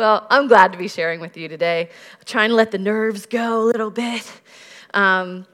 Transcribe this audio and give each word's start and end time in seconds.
Well, 0.00 0.26
I'm 0.30 0.48
glad 0.48 0.72
to 0.72 0.78
be 0.78 0.88
sharing 0.88 1.20
with 1.20 1.36
you 1.36 1.46
today. 1.46 1.90
trying 2.24 2.48
to 2.48 2.54
let 2.54 2.70
the 2.70 2.78
nerves 2.78 3.26
go 3.26 3.64
a 3.64 3.66
little 3.66 3.90
bit. 3.90 4.40
Um, 4.94 5.44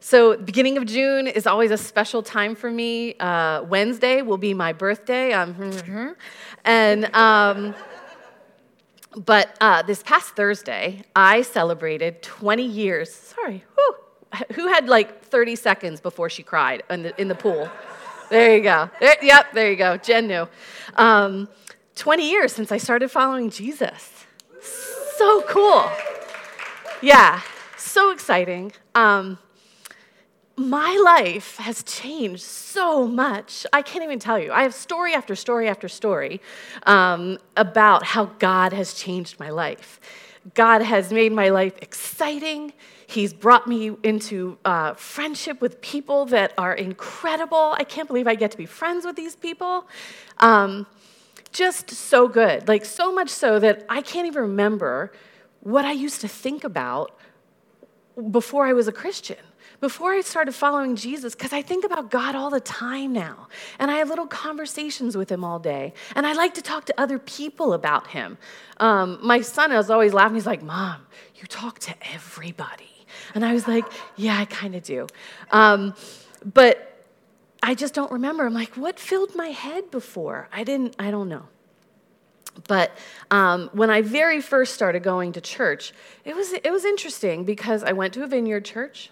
so, 0.00 0.34
beginning 0.34 0.78
of 0.78 0.86
June 0.86 1.26
is 1.26 1.46
always 1.46 1.70
a 1.70 1.76
special 1.76 2.22
time 2.22 2.54
for 2.54 2.70
me. 2.70 3.14
Uh, 3.18 3.64
Wednesday 3.64 4.22
will 4.22 4.38
be 4.38 4.54
my 4.54 4.72
birthday. 4.72 5.34
Um, 5.34 6.16
and, 6.64 7.14
um, 7.14 7.74
but 9.14 9.58
uh, 9.60 9.82
this 9.82 10.02
past 10.02 10.36
Thursday, 10.36 11.02
I 11.14 11.42
celebrated 11.42 12.22
20 12.22 12.64
years. 12.64 13.14
Sorry, 13.14 13.62
whew, 13.74 13.96
who 14.54 14.68
had 14.68 14.88
like 14.88 15.22
30 15.22 15.54
seconds 15.54 16.00
before 16.00 16.30
she 16.30 16.42
cried 16.42 16.82
in 16.88 17.02
the, 17.02 17.20
in 17.20 17.28
the 17.28 17.34
pool? 17.34 17.68
There 18.30 18.56
you 18.56 18.62
go. 18.62 18.88
There, 19.00 19.16
yep, 19.22 19.52
there 19.52 19.70
you 19.70 19.76
go. 19.76 19.98
Jen 19.98 20.28
knew. 20.28 20.48
Um, 21.92 21.96
20 21.96 22.30
years 22.30 22.52
since 22.52 22.72
I 22.72 22.78
started 22.78 23.10
following 23.10 23.50
Jesus. 23.50 24.24
So 25.16 25.42
cool. 25.42 25.90
Yeah, 27.00 27.40
so 27.76 28.10
exciting. 28.10 28.72
Um, 28.94 29.38
my 30.56 31.00
life 31.04 31.56
has 31.56 31.82
changed 31.82 32.42
so 32.42 33.06
much. 33.06 33.66
I 33.72 33.82
can't 33.82 34.04
even 34.04 34.18
tell 34.18 34.38
you. 34.38 34.52
I 34.52 34.62
have 34.62 34.74
story 34.74 35.14
after 35.14 35.34
story 35.34 35.68
after 35.68 35.88
story 35.88 36.40
um, 36.84 37.38
about 37.56 38.04
how 38.04 38.26
God 38.38 38.72
has 38.72 38.94
changed 38.94 39.40
my 39.40 39.50
life. 39.50 40.00
God 40.54 40.82
has 40.82 41.12
made 41.12 41.32
my 41.32 41.50
life 41.50 41.74
exciting. 41.80 42.72
He's 43.06 43.32
brought 43.32 43.66
me 43.66 43.96
into 44.02 44.58
uh, 44.64 44.94
friendship 44.94 45.60
with 45.60 45.80
people 45.80 46.26
that 46.26 46.52
are 46.58 46.74
incredible. 46.74 47.74
I 47.78 47.84
can't 47.84 48.08
believe 48.08 48.26
I 48.26 48.34
get 48.34 48.50
to 48.52 48.58
be 48.58 48.66
friends 48.66 49.04
with 49.04 49.16
these 49.16 49.36
people. 49.36 49.86
Um, 50.38 50.86
just 51.52 51.90
so 51.90 52.28
good. 52.28 52.68
Like, 52.68 52.84
so 52.84 53.12
much 53.12 53.28
so 53.28 53.58
that 53.58 53.84
I 53.88 54.02
can't 54.02 54.26
even 54.26 54.42
remember 54.42 55.12
what 55.60 55.84
I 55.84 55.92
used 55.92 56.20
to 56.22 56.28
think 56.28 56.64
about 56.64 57.16
before 58.30 58.66
I 58.66 58.72
was 58.72 58.88
a 58.88 58.92
Christian 58.92 59.38
before 59.82 60.12
I 60.12 60.20
started 60.20 60.52
following 60.52 60.94
Jesus, 60.94 61.34
because 61.34 61.52
I 61.52 61.60
think 61.60 61.84
about 61.84 62.08
God 62.08 62.36
all 62.36 62.50
the 62.50 62.60
time 62.60 63.12
now. 63.12 63.48
And 63.80 63.90
I 63.90 63.96
have 63.96 64.08
little 64.08 64.28
conversations 64.28 65.16
with 65.16 65.28
him 65.28 65.42
all 65.42 65.58
day. 65.58 65.92
And 66.14 66.24
I 66.24 66.34
like 66.34 66.54
to 66.54 66.62
talk 66.62 66.84
to 66.86 66.94
other 66.96 67.18
people 67.18 67.72
about 67.72 68.06
him. 68.06 68.38
Um, 68.78 69.18
my 69.22 69.40
son 69.40 69.72
is 69.72 69.90
always 69.90 70.14
laughing. 70.14 70.36
He's 70.36 70.46
like, 70.46 70.62
Mom, 70.62 71.04
you 71.34 71.48
talk 71.48 71.80
to 71.80 71.94
everybody. 72.14 72.84
And 73.34 73.44
I 73.44 73.52
was 73.52 73.66
like, 73.66 73.84
Yeah, 74.16 74.38
I 74.38 74.44
kind 74.44 74.76
of 74.76 74.84
do. 74.84 75.08
Um, 75.50 75.94
but 76.44 76.91
I 77.62 77.74
just 77.74 77.94
don't 77.94 78.10
remember. 78.10 78.44
I'm 78.44 78.54
like, 78.54 78.76
what 78.76 78.98
filled 78.98 79.34
my 79.36 79.48
head 79.48 79.90
before? 79.90 80.48
I 80.52 80.64
didn't, 80.64 80.96
I 80.98 81.10
don't 81.10 81.28
know. 81.28 81.44
But 82.68 82.92
um, 83.30 83.70
when 83.72 83.88
I 83.88 84.02
very 84.02 84.40
first 84.40 84.74
started 84.74 85.02
going 85.02 85.32
to 85.32 85.40
church, 85.40 85.92
it 86.24 86.34
was, 86.36 86.52
it 86.52 86.70
was 86.70 86.84
interesting 86.84 87.44
because 87.44 87.82
I 87.82 87.92
went 87.92 88.14
to 88.14 88.24
a 88.24 88.26
vineyard 88.26 88.64
church. 88.64 89.10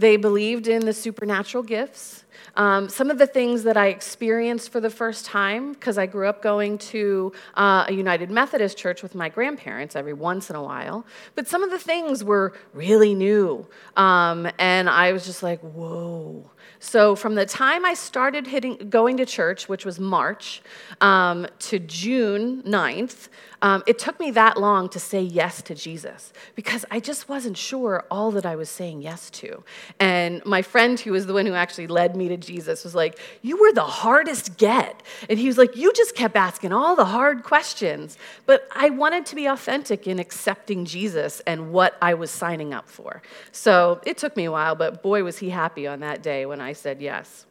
They 0.00 0.16
believed 0.16 0.66
in 0.66 0.86
the 0.86 0.94
supernatural 0.94 1.62
gifts. 1.62 2.24
Um, 2.56 2.88
some 2.88 3.10
of 3.10 3.18
the 3.18 3.26
things 3.26 3.64
that 3.64 3.76
I 3.76 3.88
experienced 3.88 4.72
for 4.72 4.80
the 4.80 4.88
first 4.88 5.26
time, 5.26 5.74
because 5.74 5.98
I 5.98 6.06
grew 6.06 6.26
up 6.26 6.40
going 6.40 6.78
to 6.78 7.32
uh, 7.54 7.84
a 7.86 7.92
United 7.92 8.30
Methodist 8.30 8.78
church 8.78 9.02
with 9.02 9.14
my 9.14 9.28
grandparents 9.28 9.94
every 9.94 10.14
once 10.14 10.48
in 10.48 10.56
a 10.56 10.62
while, 10.62 11.04
but 11.34 11.46
some 11.46 11.62
of 11.62 11.70
the 11.70 11.78
things 11.78 12.24
were 12.24 12.54
really 12.72 13.14
new. 13.14 13.66
Um, 13.94 14.48
and 14.58 14.88
I 14.88 15.12
was 15.12 15.26
just 15.26 15.42
like, 15.42 15.60
whoa. 15.60 16.50
So 16.78 17.14
from 17.14 17.34
the 17.34 17.44
time 17.44 17.84
I 17.84 17.92
started 17.92 18.46
hitting, 18.46 18.88
going 18.88 19.18
to 19.18 19.26
church, 19.26 19.68
which 19.68 19.84
was 19.84 20.00
March, 20.00 20.62
um, 21.02 21.46
to 21.58 21.78
June 21.78 22.62
9th, 22.62 23.28
um, 23.62 23.82
it 23.86 23.98
took 23.98 24.18
me 24.18 24.30
that 24.30 24.58
long 24.58 24.88
to 24.90 24.98
say 24.98 25.20
yes 25.20 25.60
to 25.62 25.74
Jesus 25.74 26.32
because 26.54 26.86
I 26.90 26.98
just 26.98 27.28
wasn't 27.28 27.58
sure 27.58 28.04
all 28.10 28.30
that 28.30 28.46
I 28.46 28.56
was 28.56 28.70
saying 28.70 29.02
yes 29.02 29.28
to. 29.30 29.62
And 29.98 30.44
my 30.44 30.62
friend, 30.62 30.98
who 30.98 31.12
was 31.12 31.26
the 31.26 31.32
one 31.32 31.46
who 31.46 31.54
actually 31.54 31.86
led 31.86 32.16
me 32.16 32.28
to 32.28 32.36
Jesus, 32.36 32.84
was 32.84 32.94
like, 32.94 33.18
You 33.42 33.60
were 33.60 33.72
the 33.72 33.82
hardest 33.82 34.56
get. 34.56 35.02
And 35.28 35.38
he 35.38 35.46
was 35.46 35.58
like, 35.58 35.76
You 35.76 35.92
just 35.92 36.14
kept 36.14 36.36
asking 36.36 36.72
all 36.72 36.96
the 36.96 37.04
hard 37.04 37.42
questions. 37.42 38.16
But 38.46 38.68
I 38.72 38.90
wanted 38.90 39.26
to 39.26 39.34
be 39.34 39.46
authentic 39.46 40.06
in 40.06 40.18
accepting 40.18 40.84
Jesus 40.84 41.40
and 41.40 41.72
what 41.72 41.96
I 42.00 42.14
was 42.14 42.30
signing 42.30 42.72
up 42.72 42.88
for. 42.88 43.22
So 43.52 44.00
it 44.06 44.18
took 44.18 44.36
me 44.36 44.44
a 44.44 44.52
while, 44.52 44.74
but 44.74 45.02
boy, 45.02 45.24
was 45.24 45.38
he 45.38 45.50
happy 45.50 45.86
on 45.86 46.00
that 46.00 46.22
day 46.22 46.46
when 46.46 46.60
I 46.60 46.72
said 46.72 47.00
yes. 47.00 47.46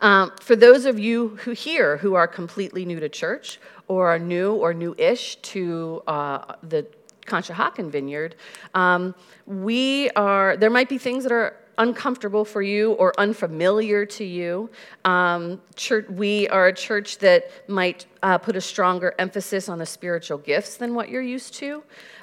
Um, 0.00 0.32
for 0.40 0.56
those 0.56 0.84
of 0.84 0.98
you 0.98 1.36
who 1.36 1.52
here 1.52 1.98
who 1.98 2.14
are 2.14 2.26
completely 2.26 2.84
new 2.84 2.98
to 3.00 3.08
church 3.08 3.60
or 3.86 4.08
are 4.08 4.18
new 4.18 4.54
or 4.54 4.74
new-ish 4.74 5.36
to 5.36 6.02
uh, 6.06 6.56
the 6.62 6.86
Conshohocken 7.26 7.90
Vineyard, 7.90 8.36
um, 8.74 9.14
we 9.46 10.10
are. 10.10 10.56
There 10.56 10.70
might 10.70 10.88
be 10.88 10.98
things 10.98 11.24
that 11.24 11.32
are 11.32 11.56
uncomfortable 11.78 12.44
for 12.44 12.62
you 12.62 12.92
or 12.92 13.12
unfamiliar 13.18 14.06
to 14.06 14.24
you. 14.24 14.70
Um, 15.04 15.60
church, 15.76 16.08
we 16.08 16.48
are 16.48 16.68
a 16.68 16.72
church 16.72 17.18
that 17.18 17.50
might 17.68 18.06
uh, 18.22 18.38
put 18.38 18.56
a 18.56 18.60
stronger 18.60 19.14
emphasis 19.18 19.68
on 19.68 19.78
the 19.78 19.86
spiritual 19.86 20.38
gifts 20.38 20.76
than 20.76 20.94
what 20.94 21.08
you're 21.08 21.22
used 21.22 21.54
to. 21.54 21.82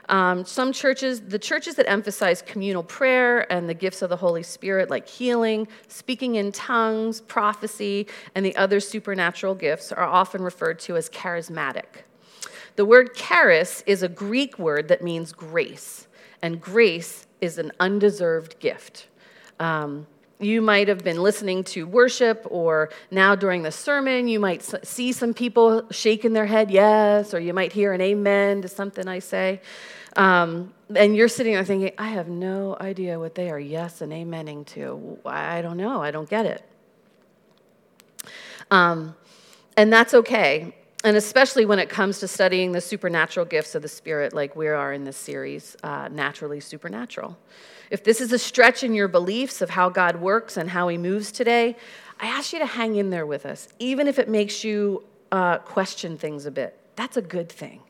Um, 0.10 0.44
some 0.46 0.74
churches, 0.74 1.22
the 1.22 1.40
churches 1.40 1.76
that 1.76 1.90
emphasize 1.90 2.42
communal 2.42 2.84
prayer 2.84 3.52
and 3.52 3.70
the 3.70 3.74
gifts 3.74 4.02
of 4.02 4.10
the 4.10 4.18
Holy 4.18 4.44
Spirit, 4.44 4.90
like 4.90 5.08
healing, 5.08 5.68
speaking 5.88 6.36
in 6.36 6.52
tongues, 6.52 7.22
prophecy, 7.22 8.08
and 8.36 8.46
the 8.46 8.56
other 8.56 8.80
supernatural 8.80 9.56
gifts, 9.56 9.92
are 9.92 10.04
often 10.04 10.42
referred 10.42 10.80
to 10.80 10.98
as 10.98 11.10
charismatic. 11.10 12.04
The 12.76 12.86
word 12.86 13.16
charis 13.16 13.84
is 13.86 14.04
a 14.04 14.08
Greek 14.08 14.58
word 14.58 14.88
that 14.88 15.02
means 15.02 15.34
grace, 15.34 16.08
and 16.42 16.62
grace 16.62 17.28
is 17.42 17.58
an 17.58 17.72
undeserved 17.80 18.60
gift. 18.60 19.08
Um, 19.60 20.08
you 20.40 20.62
might 20.62 20.88
have 20.88 21.04
been 21.04 21.22
listening 21.22 21.64
to 21.66 21.86
worship, 21.86 22.48
or 22.50 22.90
now 23.12 23.36
during 23.36 23.62
the 23.62 23.72
sermon, 23.72 24.28
you 24.28 24.40
might 24.40 24.64
see 24.84 25.12
some 25.12 25.34
people 25.34 25.84
shaking 25.92 26.34
their 26.34 26.48
head 26.48 26.72
yes, 26.72 27.34
or 27.34 27.40
you 27.40 27.54
might 27.54 27.72
hear 27.72 27.94
an 27.94 28.02
amen 28.02 28.64
to 28.64 28.68
something 28.68 29.08
I 29.08 29.20
say. 29.20 29.62
Um, 30.16 30.74
and 30.96 31.16
you're 31.16 31.28
sitting 31.28 31.54
there 31.54 31.64
thinking, 31.64 31.92
I 31.98 32.08
have 32.08 32.28
no 32.28 32.76
idea 32.82 33.20
what 33.20 33.36
they 33.36 33.50
are 33.50 33.60
yes 33.60 34.02
and 34.02 34.12
amening 34.12 34.66
to. 34.68 35.20
I 35.26 35.62
don't 35.62 35.78
know. 35.78 36.02
I 36.02 36.12
don't 36.12 36.30
get 36.30 36.46
it. 36.46 36.64
Um, 38.72 39.16
and 39.78 39.92
that's 39.94 40.14
okay. 40.14 40.76
And 41.04 41.18
especially 41.18 41.66
when 41.66 41.80
it 41.80 41.90
comes 41.90 42.20
to 42.20 42.28
studying 42.28 42.74
the 42.74 42.82
supernatural 42.82 43.46
gifts 43.46 43.74
of 43.74 43.82
the 43.82 43.88
Spirit, 43.88 44.34
like 44.34 44.56
we 44.56 44.68
are 44.68 44.94
in 44.94 45.04
this 45.04 45.18
series, 45.18 45.76
uh, 45.82 46.10
Naturally 46.12 46.60
Supernatural. 46.60 47.38
If 47.90 48.04
this 48.04 48.22
is 48.22 48.32
a 48.32 48.38
stretch 48.38 48.84
in 48.84 48.94
your 48.94 49.08
beliefs 49.08 49.62
of 49.62 49.72
how 49.72 49.90
God 49.90 50.22
works 50.22 50.58
and 50.58 50.70
how 50.70 50.88
He 50.90 50.98
moves 51.00 51.32
today, 51.32 51.76
I 52.20 52.28
ask 52.28 52.54
you 52.54 52.60
to 52.60 52.68
hang 52.68 52.96
in 52.96 53.10
there 53.10 53.26
with 53.26 53.48
us, 53.48 53.68
even 53.80 54.08
if 54.08 54.20
it 54.20 54.30
makes 54.30 54.64
you 54.64 55.04
uh, 55.32 55.58
question 55.60 56.18
things 56.18 56.46
a 56.46 56.52
bit. 56.52 56.78
That's 56.96 57.18
a 57.18 57.22
good 57.22 57.50
thing. 57.50 57.82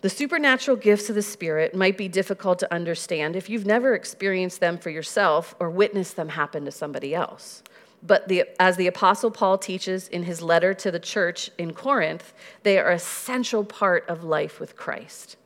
The 0.00 0.10
supernatural 0.10 0.76
gifts 0.76 1.08
of 1.08 1.14
the 1.14 1.22
Spirit 1.22 1.74
might 1.74 1.96
be 1.96 2.08
difficult 2.08 2.58
to 2.60 2.72
understand 2.74 3.36
if 3.36 3.48
you've 3.48 3.66
never 3.66 3.94
experienced 3.94 4.60
them 4.60 4.78
for 4.78 4.90
yourself 4.90 5.54
or 5.60 5.70
witnessed 5.70 6.16
them 6.16 6.30
happen 6.30 6.64
to 6.64 6.70
somebody 6.70 7.14
else. 7.14 7.62
But 8.02 8.28
the, 8.28 8.44
as 8.60 8.76
the 8.76 8.86
Apostle 8.86 9.30
Paul 9.30 9.58
teaches 9.58 10.08
in 10.08 10.22
his 10.22 10.40
letter 10.40 10.72
to 10.74 10.90
the 10.90 11.00
church 11.00 11.50
in 11.58 11.72
Corinth, 11.72 12.32
they 12.62 12.78
are 12.78 12.90
a 12.90 12.98
central 12.98 13.64
part 13.64 14.08
of 14.08 14.22
life 14.22 14.60
with 14.60 14.76
Christ. 14.76 15.36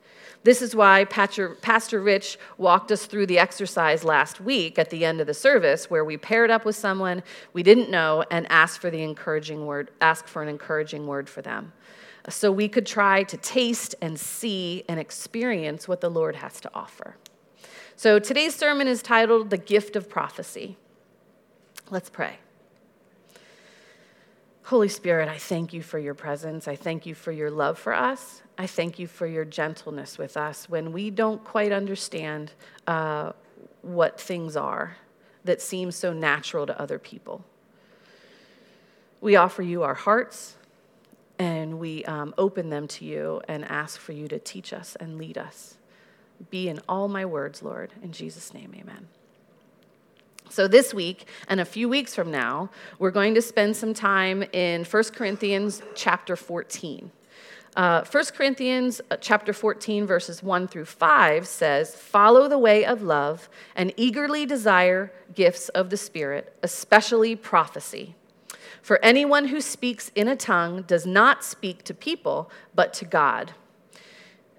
This 0.45 0.61
is 0.61 0.75
why 0.75 1.05
Pastor 1.05 2.01
Rich 2.01 2.37
walked 2.59 2.91
us 2.91 3.07
through 3.07 3.27
the 3.27 3.39
exercise 3.39 4.03
last 4.03 4.41
week 4.41 4.77
at 4.77 4.91
the 4.91 5.05
end 5.05 5.21
of 5.21 5.29
the 5.29 5.35
service 5.35 5.89
where 5.89 6.05
we 6.05 6.17
paired 6.17 6.51
up 6.51 6.65
with 6.65 6.75
someone 6.75 7.23
we 7.53 7.63
didn't 7.63 7.91
know 7.91 8.25
and 8.29 8.51
asked 8.51 8.81
for 8.81 8.91
the 8.91 9.03
encouraging 9.03 9.67
word, 9.67 9.93
asked 10.01 10.29
for 10.29 10.43
an 10.43 10.49
encouraging 10.49 11.07
word 11.07 11.29
for 11.29 11.43
them. 11.43 11.73
So 12.29 12.51
we 12.51 12.69
could 12.69 12.87
try 12.87 13.23
to 13.23 13.37
taste 13.37 13.95
and 14.01 14.19
see 14.19 14.85
and 14.89 14.99
experience 14.99 15.87
what 15.87 16.01
the 16.01 16.11
Lord 16.11 16.37
has 16.37 16.61
to 16.63 16.71
offer. 16.75 17.17
So 17.95 18.19
today's 18.19 18.57
sermon 18.57 18.89
is 18.89 19.01
titled 19.01 19.51
The 19.51 19.59
Gift 19.59 19.95
of 19.95 20.09
Prophecy. 20.09 20.77
Let's 21.89 22.11
pray. 22.11 22.39
Holy 24.73 24.89
Spirit, 24.89 25.29
I 25.29 25.37
thank 25.37 25.75
you 25.75 25.83
for 25.83 25.99
your 25.99 26.15
presence. 26.15 26.67
I 26.67 26.77
thank 26.77 27.05
you 27.05 27.15
for 27.15 27.31
your 27.31 27.51
love 27.51 27.79
for 27.79 27.93
us. 27.93 28.41
I 28.57 28.67
thank 28.67 28.99
you 28.99 29.07
for 29.07 29.27
your 29.27 29.45
gentleness 29.45 30.17
with 30.17 30.35
us 30.35 30.67
when 30.67 30.93
we 30.93 31.11
don't 31.11 31.45
quite 31.45 31.73
understand 31.73 32.53
uh, 32.87 33.33
what 33.83 34.19
things 34.19 34.57
are 34.57 34.97
that 35.45 35.61
seem 35.61 35.91
so 35.91 36.15
natural 36.15 36.65
to 36.65 36.81
other 36.81 36.99
people. 36.99 37.45
We 39.21 39.37
offer 39.37 39.61
you 39.61 39.83
our 39.83 39.93
hearts 39.93 40.57
and 41.39 41.79
we 41.79 42.07
um, 42.07 42.33
open 42.39 42.71
them 42.71 42.89
to 42.89 43.05
you 43.05 43.43
and 43.49 43.67
ask 43.67 44.01
for 44.01 44.13
you 44.13 44.27
to 44.29 44.39
teach 44.39 44.73
us 44.73 44.97
and 44.99 45.19
lead 45.19 45.37
us. 45.37 45.75
Be 46.49 46.71
in 46.71 46.81
all 46.89 47.09
my 47.09 47.27
words, 47.27 47.63
Lord. 47.63 47.93
In 48.03 48.11
Jesus' 48.11 48.55
name, 48.55 48.75
amen. 48.75 49.09
So, 50.53 50.69
this 50.69 50.93
week 50.93 51.29
and 51.49 51.61
a 51.61 51.65
few 51.65 51.89
weeks 51.89 52.15
from 52.15 52.31
now, 52.31 52.69
we're 52.99 53.11
going 53.11 53.35
to 53.37 53.41
spend 53.41 53.75
some 53.75 53.95
time 53.95 54.45
in 54.53 54.85
1 54.85 55.05
Corinthians 55.15 55.81
chapter 55.95 56.37
14. 56.37 57.11
Uh, 57.75 58.05
1 58.05 58.25
Corinthians 58.37 59.01
uh, 59.11 59.17
chapter 59.17 59.55
14, 59.55 60.07
verses 60.07 60.43
1 60.43 60.69
through 60.69 60.85
5 60.85 61.47
says, 61.47 61.95
Follow 61.95 62.49
the 62.49 62.59
way 62.59 62.85
of 62.85 63.01
love 63.01 63.49
and 63.75 63.95
eagerly 63.97 64.45
desire 64.45 65.11
gifts 65.35 65.71
of 65.71 65.89
the 65.89 65.97
Spirit, 65.97 66.55
especially 66.63 67.35
prophecy. 67.35 68.15
For 68.83 69.03
anyone 69.03 69.47
who 69.49 69.59
speaks 69.63 70.11
in 70.15 70.29
a 70.29 70.37
tongue 70.37 70.83
does 70.83 71.07
not 71.07 71.45
speak 71.45 71.83
to 71.85 71.95
people, 71.95 72.51
but 72.75 72.93
to 72.93 73.07
God. 73.07 73.53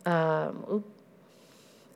Um, 0.07 0.83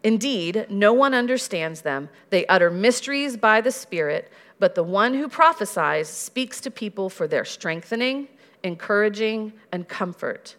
Indeed, 0.07 0.67
no 0.69 0.93
one 0.93 1.13
understands 1.13 1.81
them. 1.81 2.07
They 2.29 2.47
utter 2.47 2.71
mysteries 2.71 3.35
by 3.35 3.59
the 3.59 3.73
Spirit, 3.73 4.31
but 4.57 4.73
the 4.73 4.81
one 4.81 5.15
who 5.15 5.27
prophesies 5.27 6.07
speaks 6.07 6.61
to 6.61 6.71
people 6.71 7.09
for 7.09 7.27
their 7.27 7.43
strengthening, 7.43 8.29
encouraging, 8.63 9.51
and 9.69 9.85
comfort. 9.85 10.55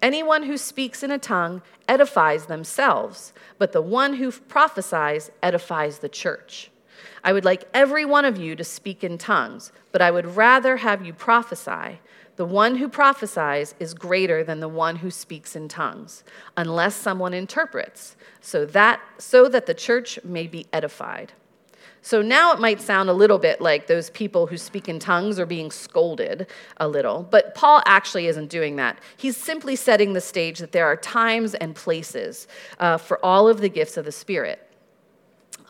Anyone 0.00 0.44
who 0.44 0.56
speaks 0.56 1.02
in 1.02 1.10
a 1.10 1.18
tongue 1.18 1.62
edifies 1.88 2.46
themselves, 2.46 3.32
but 3.58 3.72
the 3.72 3.82
one 3.82 4.14
who 4.14 4.30
prophesies 4.30 5.32
edifies 5.42 5.98
the 5.98 6.08
church. 6.08 6.70
I 7.24 7.32
would 7.32 7.44
like 7.44 7.68
every 7.72 8.04
one 8.04 8.24
of 8.24 8.36
you 8.36 8.56
to 8.56 8.64
speak 8.64 9.04
in 9.04 9.18
tongues, 9.18 9.72
but 9.92 10.02
I 10.02 10.10
would 10.10 10.36
rather 10.36 10.78
have 10.78 11.04
you 11.04 11.12
prophesy. 11.12 12.00
The 12.36 12.44
one 12.46 12.76
who 12.76 12.88
prophesies 12.88 13.74
is 13.78 13.94
greater 13.94 14.42
than 14.42 14.60
the 14.60 14.68
one 14.68 14.96
who 14.96 15.10
speaks 15.10 15.54
in 15.54 15.68
tongues, 15.68 16.24
unless 16.56 16.94
someone 16.94 17.34
interprets, 17.34 18.16
so 18.40 18.64
that 18.66 19.00
so 19.18 19.48
that 19.48 19.66
the 19.66 19.74
church 19.74 20.18
may 20.24 20.46
be 20.46 20.66
edified. 20.72 21.32
So 22.04 22.20
now 22.20 22.52
it 22.52 22.58
might 22.58 22.80
sound 22.80 23.08
a 23.08 23.12
little 23.12 23.38
bit 23.38 23.60
like 23.60 23.86
those 23.86 24.10
people 24.10 24.48
who 24.48 24.56
speak 24.56 24.88
in 24.88 24.98
tongues 24.98 25.38
are 25.38 25.46
being 25.46 25.70
scolded 25.70 26.48
a 26.78 26.88
little, 26.88 27.22
but 27.30 27.54
Paul 27.54 27.80
actually 27.86 28.26
isn't 28.26 28.48
doing 28.48 28.74
that. 28.76 28.98
He's 29.16 29.36
simply 29.36 29.76
setting 29.76 30.12
the 30.12 30.20
stage 30.20 30.58
that 30.58 30.72
there 30.72 30.86
are 30.86 30.96
times 30.96 31.54
and 31.54 31.76
places 31.76 32.48
uh, 32.80 32.96
for 32.96 33.24
all 33.24 33.48
of 33.48 33.60
the 33.60 33.68
gifts 33.68 33.96
of 33.96 34.04
the 34.04 34.10
Spirit. 34.10 34.68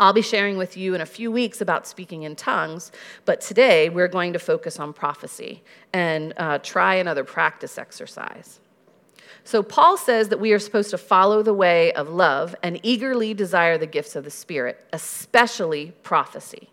I'll 0.03 0.13
be 0.13 0.21
sharing 0.21 0.57
with 0.57 0.77
you 0.77 0.97
in 0.97 1.01
a 1.01 1.07
few 1.07 1.31
weeks 1.31 1.61
about 1.61 1.87
speaking 1.87 2.25
in 2.25 2.35
tongues, 2.35 2.91
but 3.25 3.41
today 3.41 3.89
we're 3.89 4.09
going 4.09 4.33
to 4.33 4.41
focus 4.41 4.81
on 4.81 4.93
prophecy 4.93 5.63
and 5.93 6.33
uh, 6.37 6.59
try 6.59 6.97
another 6.97 7.23
practice 7.23 7.79
exercise. 7.79 8.59
So, 9.45 9.63
Paul 9.63 9.97
says 9.97 10.29
that 10.31 10.41
we 10.41 10.53
are 10.53 10.59
supposed 10.59 10.91
to 10.91 10.99
follow 10.99 11.45
the 11.45 11.55
way 11.55 11.93
of 11.93 12.09
love 12.09 12.57
and 12.65 12.81
eagerly 12.83 13.33
desire 13.33 13.79
the 13.79 13.87
gifts 13.87 14.17
of 14.17 14.25
the 14.25 14.31
Spirit, 14.31 14.85
especially 14.93 15.93
prophecy. 16.03 16.69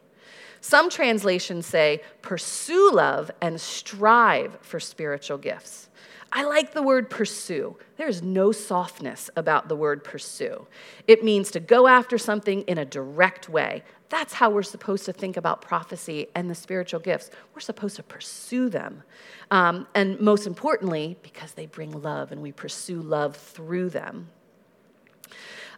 Some 0.60 0.90
translations 0.90 1.68
say, 1.68 2.02
pursue 2.24 2.92
love 2.92 3.30
and 3.42 3.62
strive 3.62 4.58
for 4.62 4.80
spiritual 4.80 5.38
gifts. 5.38 5.89
I 6.32 6.44
like 6.44 6.74
the 6.74 6.84
word 6.84 7.10
pursue. 7.10 7.78
There's 7.98 8.22
no 8.22 8.52
softness 8.52 9.30
about 9.36 9.68
the 9.68 9.76
word 9.76 10.04
pursue. 10.04 10.68
It 11.08 11.24
means 11.24 11.52
to 11.52 11.60
go 11.60 11.88
after 11.88 12.18
something 12.18 12.62
in 12.64 12.78
a 12.78 12.86
direct 12.86 13.50
way. 13.50 13.84
That's 14.10 14.34
how 14.34 14.50
we're 14.50 14.64
supposed 14.64 15.06
to 15.06 15.14
think 15.14 15.38
about 15.38 15.62
prophecy 15.62 16.28
and 16.36 16.50
the 16.50 16.56
spiritual 16.56 17.00
gifts. 17.00 17.32
We're 17.54 17.62
supposed 17.62 17.96
to 17.98 18.04
pursue 18.04 18.70
them. 18.70 19.04
Um, 19.52 19.88
and 19.96 20.20
most 20.20 20.46
importantly, 20.46 21.18
because 21.24 21.54
they 21.54 21.66
bring 21.66 21.92
love 21.92 22.32
and 22.32 22.42
we 22.42 22.52
pursue 22.52 23.02
love 23.02 23.36
through 23.36 23.90
them. 23.90 24.30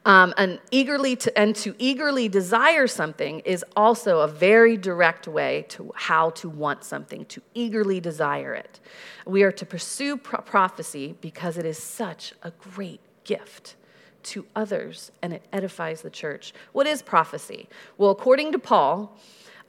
Um, 0.04 0.34
and 0.36 0.60
eagerly 0.72 1.16
to, 1.18 1.38
and 1.38 1.56
to 1.58 1.76
eagerly 1.78 2.28
desire 2.28 2.88
something 2.88 3.42
is 3.42 3.64
also 3.76 4.22
a 4.22 4.28
very 4.28 4.76
direct 4.76 5.28
way 5.28 5.66
to 5.70 5.92
how 5.96 6.32
to 6.32 6.50
want 6.50 6.84
something, 6.84 7.26
to 7.26 7.42
eagerly 7.54 8.00
desire 8.00 8.56
it. 8.56 8.80
We 9.28 9.44
are 9.44 9.52
to 9.52 9.66
pursue 9.66 10.18
pro- 10.18 10.42
prophecy 10.42 11.16
because 11.22 11.58
it 11.58 11.66
is 11.66 11.78
such 11.78 12.34
a 12.42 12.50
great 12.50 13.00
gift 13.26 13.76
to 14.24 14.46
others 14.56 15.12
and 15.22 15.34
it 15.34 15.44
edifies 15.54 16.02
the 16.02 16.10
church. 16.10 16.54
What 16.72 16.88
is 16.88 17.02
prophecy? 17.02 17.70
Well, 17.98 18.10
according 18.10 18.54
to 18.54 18.60
Paul, 18.60 19.18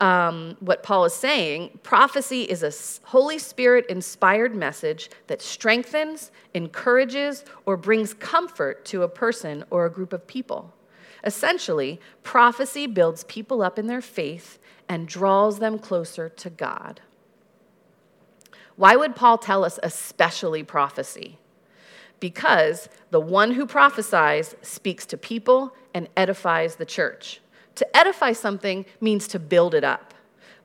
um, 0.03 0.57
what 0.61 0.83
Paul 0.83 1.05
is 1.05 1.15
saying, 1.15 1.79
prophecy 1.83 2.43
is 2.43 2.63
a 2.63 3.07
Holy 3.09 3.39
Spirit 3.39 3.87
inspired 3.89 4.55
message 4.55 5.11
that 5.29 5.41
strengthens, 5.41 6.31
encourages, 6.55 7.45
or 7.67 7.77
brings 7.77 8.13
comfort 8.15 8.85
to 8.87 9.03
a 9.05 9.09
person 9.09 9.65
or 9.71 9.87
a 9.87 9.91
group 9.91 10.13
of 10.13 10.27
people. 10.27 10.75
Essentially, 11.25 12.01
prophecy 12.23 12.87
builds 12.87 13.25
people 13.25 13.63
up 13.63 13.79
in 13.79 13.87
their 13.87 14.03
faith 14.03 14.59
and 14.89 15.07
draws 15.07 15.61
them 15.61 15.79
closer 15.79 16.29
to 16.29 16.51
God. 16.51 17.01
Why 18.75 18.97
would 18.97 19.15
Paul 19.15 19.39
tell 19.39 19.65
us 19.65 19.79
especially 19.83 20.65
prophecy? 20.65 21.39
because 22.23 22.89
the 23.11 23.21
one 23.21 23.51
who 23.51 23.67
prophesies 23.67 24.55
speaks 24.63 25.05
to 25.07 25.17
people 25.17 25.75
and 25.93 26.09
edifies 26.17 26.77
the 26.77 26.87
church. 26.87 27.41
To 27.77 27.97
edify 27.97 28.33
something 28.33 28.85
means 29.01 29.27
to 29.29 29.39
build 29.39 29.75
it 29.75 29.85
up. 29.85 30.15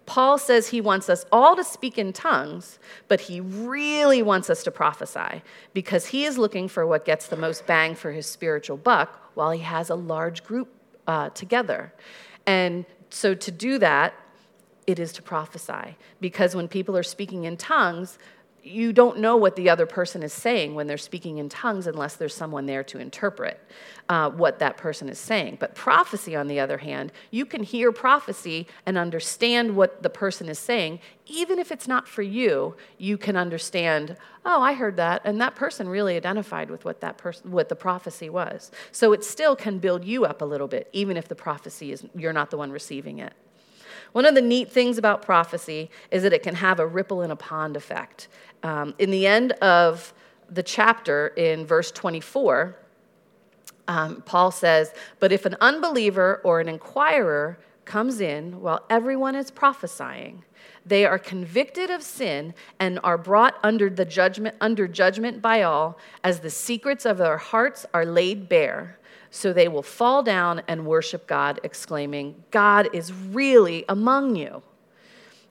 Paul 0.06 0.38
says 0.38 0.70
he 0.70 0.80
wants 0.80 1.10
us 1.10 1.26
all 1.34 1.56
to 1.58 1.66
speak 1.66 1.98
in 1.98 2.14
tongues, 2.14 2.80
but 3.10 3.20
he 3.22 3.42
really 3.42 4.24
wants 4.24 4.50
us 4.50 4.64
to 4.64 4.72
prophesy 4.72 5.44
because 5.74 6.08
he 6.08 6.24
is 6.24 6.38
looking 6.38 6.70
for 6.70 6.88
what 6.88 7.04
gets 7.04 7.28
the 7.28 7.36
most 7.36 7.68
bang 7.68 7.94
for 7.94 8.12
his 8.12 8.26
spiritual 8.26 8.78
buck 8.78 9.32
while 9.36 9.52
he 9.52 9.60
has 9.60 9.90
a 9.90 9.96
large 9.96 10.46
group 10.46 10.70
uh, 11.08 11.30
together. 11.32 11.94
And 12.46 12.86
so 13.10 13.36
to 13.36 13.52
do 13.52 13.78
that, 13.80 14.14
it 14.88 14.98
is 14.98 15.12
to 15.12 15.22
prophesy 15.22 15.98
because 16.22 16.56
when 16.56 16.70
people 16.70 16.96
are 16.96 17.04
speaking 17.04 17.44
in 17.44 17.58
tongues, 17.58 18.18
you 18.68 18.94
don't 18.94 19.20
know 19.20 19.38
what 19.38 19.56
the 19.56 19.70
other 19.70 19.86
person 19.86 20.24
is 20.24 20.34
saying 20.34 20.76
when 20.76 20.88
they're 20.88 20.98
speaking 20.98 21.38
in 21.38 21.50
tongues 21.50 21.88
unless 21.88 22.16
there's 22.16 22.36
someone 22.36 22.66
there 22.66 22.84
to 22.84 23.00
interpret 23.00 23.60
uh, 24.10 24.30
what 24.30 24.60
that 24.60 24.78
person 24.78 25.10
is 25.10 25.18
saying. 25.18 25.58
But 25.60 25.76
prophecy, 25.76 26.36
on 26.36 26.48
the 26.48 26.60
other 26.60 26.78
hand, 26.78 27.12
you 27.32 27.46
can 27.46 27.64
hear 27.64 27.92
prophecy 27.92 28.68
and 28.86 28.98
understand 28.98 29.76
what 29.76 30.04
the 30.04 30.10
person 30.10 30.50
is 30.50 30.60
saying. 30.60 31.00
Even 31.26 31.60
if 31.60 31.72
it's 31.72 31.88
not 31.88 32.08
for 32.08 32.22
you, 32.22 32.76
you 32.98 33.18
can 33.18 33.36
understand, 33.36 34.16
oh, 34.46 34.62
I 34.62 34.74
heard 34.74 34.98
that, 34.98 35.22
and 35.26 35.42
that 35.42 35.56
person 35.56 35.90
really 35.90 36.16
identified 36.16 36.70
with 36.70 36.86
what 36.86 37.02
that 37.02 37.18
person, 37.18 37.52
what 37.52 37.70
the 37.70 37.76
prophecy 37.76 38.30
was. 38.30 38.72
So 38.92 39.14
it 39.14 39.24
still 39.24 39.56
can 39.56 39.80
build 39.80 40.06
you 40.06 40.26
up 40.26 40.42
a 40.42 40.46
little 40.46 40.68
bit, 40.68 40.90
even 40.94 41.18
if 41.18 41.28
the 41.28 41.36
prophecy 41.36 41.92
is 41.92 42.06
you're 42.16 42.34
not 42.34 42.52
the 42.52 42.58
one 42.58 42.72
receiving 42.72 43.20
it. 43.20 43.34
One 44.12 44.26
of 44.26 44.36
the 44.36 44.42
neat 44.42 44.72
things 44.72 44.98
about 44.98 45.22
prophecy 45.22 45.90
is 46.12 46.24
that 46.24 46.34
it 46.34 46.44
can 46.44 46.56
have 46.56 46.80
a 46.80 46.88
ripple 46.88 47.22
in 47.22 47.32
a 47.32 47.36
pond 47.36 47.76
effect. 47.76 48.28
Um, 48.64 48.96
in 49.00 49.12
the 49.12 49.28
end 49.28 49.52
of 49.54 50.14
the 50.50 50.64
chapter, 50.64 51.28
in 51.30 51.66
verse 51.66 51.92
24, 51.92 52.76
um, 53.88 54.22
Paul 54.26 54.52
says, 54.52 54.94
But 55.20 55.32
if 55.32 55.46
an 55.46 55.56
unbeliever 55.62 56.42
or 56.44 56.60
an 56.60 56.68
inquirer 56.68 57.60
comes 57.86 58.20
in 58.20 58.62
while 58.62 58.86
everyone 58.90 59.36
is 59.36 59.50
prophesying, 59.50 60.44
they 60.86 61.06
are 61.06 61.20
convicted 61.20 61.90
of 61.90 62.02
sin 62.02 62.54
and 62.80 63.00
are 63.04 63.18
brought 63.18 63.56
under 63.64 63.90
the 63.90 64.06
judgment 64.06 64.56
under 64.62 64.88
judgment 64.88 65.42
by 65.42 65.62
all 65.62 65.98
as 66.24 66.40
the 66.40 66.50
secrets 66.50 67.06
of 67.06 67.18
their 67.18 67.38
hearts 67.38 67.86
are 67.94 68.06
laid 68.06 68.48
bare 68.48 68.98
so 69.30 69.52
they 69.52 69.68
will 69.68 69.84
fall 69.84 70.24
down 70.24 70.62
and 70.68 70.86
worship 70.86 71.28
God 71.28 71.60
exclaiming 71.64 72.44
God 72.52 72.90
is 72.94 73.12
really 73.14 73.86
among 73.88 74.36
you 74.36 74.62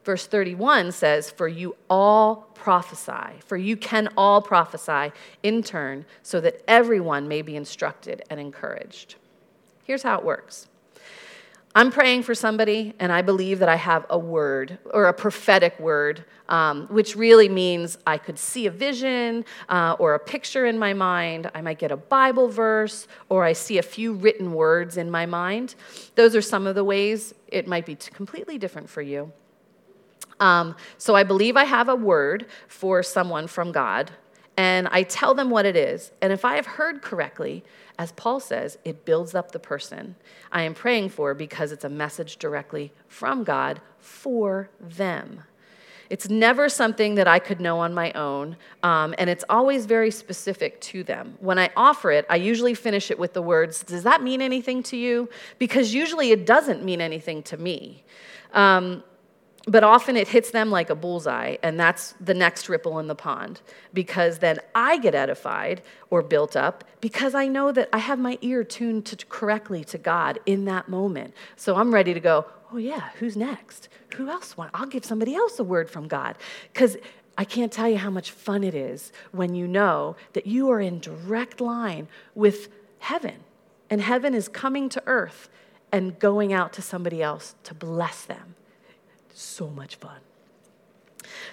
Verse 0.07 0.25
31 0.25 0.93
says, 0.93 1.29
For 1.29 1.49
you 1.49 1.75
all 1.89 2.49
prophesy, 2.53 3.41
for 3.45 3.57
you 3.57 3.75
can 3.75 4.07
all 4.15 4.41
prophesy 4.41 5.11
in 5.43 5.61
turn, 5.61 6.05
so 6.23 6.39
that 6.39 6.63
everyone 6.65 7.27
may 7.27 7.41
be 7.41 7.57
instructed 7.57 8.23
and 8.29 8.39
encouraged. 8.39 9.15
Here's 9.83 10.03
how 10.03 10.17
it 10.17 10.23
works 10.23 10.69
I'm 11.75 11.91
praying 11.91 12.23
for 12.23 12.33
somebody, 12.33 12.93
and 12.97 13.11
I 13.11 13.21
believe 13.21 13.59
that 13.59 13.69
I 13.69 13.75
have 13.75 14.05
a 14.09 14.17
word 14.17 14.79
or 14.91 15.05
a 15.05 15.13
prophetic 15.13 15.79
word, 15.79 16.25
um, 16.49 16.87
which 16.87 17.15
really 17.15 17.49
means 17.49 17.99
I 18.07 18.17
could 18.17 18.39
see 18.39 18.65
a 18.65 18.71
vision 18.71 19.45
uh, 19.69 19.95
or 19.99 20.15
a 20.15 20.19
picture 20.19 20.65
in 20.65 20.79
my 20.79 20.93
mind. 20.93 21.51
I 21.53 21.61
might 21.61 21.77
get 21.77 21.91
a 21.91 21.97
Bible 21.97 22.47
verse, 22.47 23.07
or 23.29 23.43
I 23.43 23.53
see 23.53 23.77
a 23.77 23.83
few 23.83 24.13
written 24.13 24.53
words 24.53 24.97
in 24.97 25.11
my 25.11 25.27
mind. 25.27 25.75
Those 26.15 26.35
are 26.35 26.41
some 26.41 26.65
of 26.65 26.73
the 26.73 26.83
ways 26.83 27.35
it 27.47 27.67
might 27.67 27.85
be 27.85 27.95
completely 27.95 28.57
different 28.57 28.89
for 28.89 29.03
you. 29.03 29.31
Um, 30.39 30.75
so 30.97 31.15
I 31.15 31.23
believe 31.23 31.57
I 31.57 31.63
have 31.63 31.89
a 31.89 31.95
word 31.95 32.47
for 32.67 33.03
someone 33.03 33.47
from 33.47 33.71
God, 33.71 34.11
and 34.57 34.87
I 34.89 35.03
tell 35.03 35.35
them 35.35 35.51
what 35.51 35.65
it 35.67 35.75
is. 35.75 36.11
And 36.21 36.33
if 36.33 36.43
I 36.43 36.55
have 36.55 36.65
heard 36.65 37.03
correctly, 37.03 37.63
as 37.99 38.11
Paul 38.13 38.39
says, 38.39 38.79
it 38.83 39.05
builds 39.05 39.35
up 39.35 39.51
the 39.51 39.59
person 39.59 40.15
I 40.51 40.63
am 40.63 40.73
praying 40.73 41.09
for 41.09 41.33
because 41.33 41.71
it's 41.71 41.85
a 41.85 41.89
message 41.89 42.37
directly 42.37 42.91
from 43.07 43.43
God 43.43 43.79
for 43.99 44.69
them. 44.79 45.43
It's 46.09 46.29
never 46.29 46.69
something 46.69 47.15
that 47.15 47.27
I 47.27 47.37
could 47.39 47.59
know 47.59 47.79
on 47.79 47.93
my 47.93 48.13
own, 48.13 48.55
um, 48.81 49.13
and 49.17 49.29
it's 49.29 49.43
always 49.49 49.85
very 49.85 50.09
specific 50.09 50.79
to 50.81 51.03
them. 51.03 51.37
When 51.41 51.59
I 51.59 51.69
offer 51.75 52.11
it, 52.11 52.25
I 52.29 52.37
usually 52.37 52.73
finish 52.75 53.11
it 53.11 53.19
with 53.19 53.33
the 53.33 53.41
words, 53.41 53.83
Does 53.83 54.03
that 54.03 54.23
mean 54.23 54.41
anything 54.41 54.83
to 54.83 54.97
you? 54.97 55.29
Because 55.59 55.93
usually 55.93 56.31
it 56.31 56.45
doesn't 56.45 56.83
mean 56.83 57.01
anything 57.01 57.43
to 57.43 57.57
me. 57.57 58.05
Um, 58.53 59.03
but 59.67 59.83
often 59.83 60.15
it 60.15 60.29
hits 60.29 60.51
them 60.51 60.71
like 60.71 60.89
a 60.89 60.95
bullseye, 60.95 61.57
and 61.61 61.77
that's 61.77 62.15
the 62.21 62.33
next 62.33 62.69
ripple 62.69 62.99
in 62.99 63.07
the 63.07 63.15
pond. 63.15 63.59
Because 63.93 64.39
then 64.39 64.59
I 64.73 64.97
get 64.97 65.13
edified 65.13 65.81
or 66.09 66.21
built 66.21 66.55
up 66.55 66.85
because 67.01 67.35
I 67.35 67.47
know 67.47 67.73
that 67.73 67.89
I 67.91 67.97
have 67.97 68.17
my 68.17 68.37
ear 68.41 68.63
tuned 68.63 69.05
to, 69.07 69.25
correctly 69.25 69.83
to 69.85 69.97
God 69.97 70.39
in 70.45 70.65
that 70.65 70.87
moment. 70.87 71.33
So 71.57 71.75
I'm 71.75 71.93
ready 71.93 72.13
to 72.13 72.19
go, 72.21 72.45
oh, 72.71 72.77
yeah, 72.77 73.09
who's 73.19 73.35
next? 73.35 73.89
Who 74.15 74.29
else 74.29 74.55
want? 74.55 74.71
I'll 74.73 74.87
give 74.87 75.03
somebody 75.03 75.35
else 75.35 75.59
a 75.59 75.65
word 75.65 75.89
from 75.89 76.07
God. 76.07 76.37
Because 76.71 76.95
I 77.37 77.43
can't 77.43 77.71
tell 77.71 77.89
you 77.89 77.97
how 77.97 78.09
much 78.09 78.31
fun 78.31 78.63
it 78.63 78.73
is 78.73 79.11
when 79.33 79.53
you 79.53 79.67
know 79.67 80.15
that 80.31 80.47
you 80.47 80.69
are 80.69 80.79
in 80.79 80.99
direct 80.99 81.59
line 81.59 82.07
with 82.35 82.69
heaven, 82.99 83.35
and 83.89 84.01
heaven 84.01 84.33
is 84.33 84.47
coming 84.47 84.87
to 84.89 85.03
earth 85.05 85.49
and 85.91 86.17
going 86.19 86.53
out 86.53 86.71
to 86.73 86.81
somebody 86.81 87.21
else 87.21 87.55
to 87.63 87.73
bless 87.73 88.23
them 88.23 88.55
so 89.33 89.67
much 89.69 89.95
fun. 89.95 90.19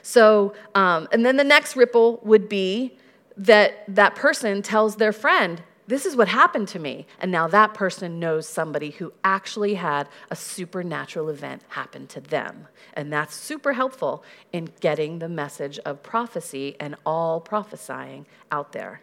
So, 0.02 0.54
um, 0.75 1.09
and 1.12 1.25
then 1.25 1.37
the 1.37 1.45
next 1.45 1.76
ripple 1.76 2.21
would 2.23 2.49
be 2.49 2.97
that 3.37 3.85
that 3.88 4.14
person 4.14 4.62
tells 4.62 4.97
their 4.97 5.12
friend, 5.12 5.62
This 5.87 6.07
is 6.07 6.16
what 6.16 6.28
happened 6.28 6.69
to 6.69 6.78
me. 6.78 7.07
And 7.21 7.31
now 7.31 7.47
that 7.49 7.75
person 7.75 8.19
knows 8.19 8.49
somebody 8.49 8.90
who 8.90 9.12
actually 9.23 9.75
had 9.75 10.09
a 10.31 10.37
supernatural 10.37 11.28
event 11.28 11.62
happen 11.69 12.07
to 12.09 12.21
them. 12.21 12.69
And 12.95 13.12
that's 13.12 13.35
super 13.35 13.75
helpful 13.75 14.25
in 14.52 14.71
getting 14.81 15.19
the 15.19 15.28
message 15.28 15.78
of 15.81 16.02
prophecy 16.02 16.76
and 16.81 16.97
all 17.04 17.40
prophesying 17.40 18.26
out 18.50 18.73
there. 18.73 19.02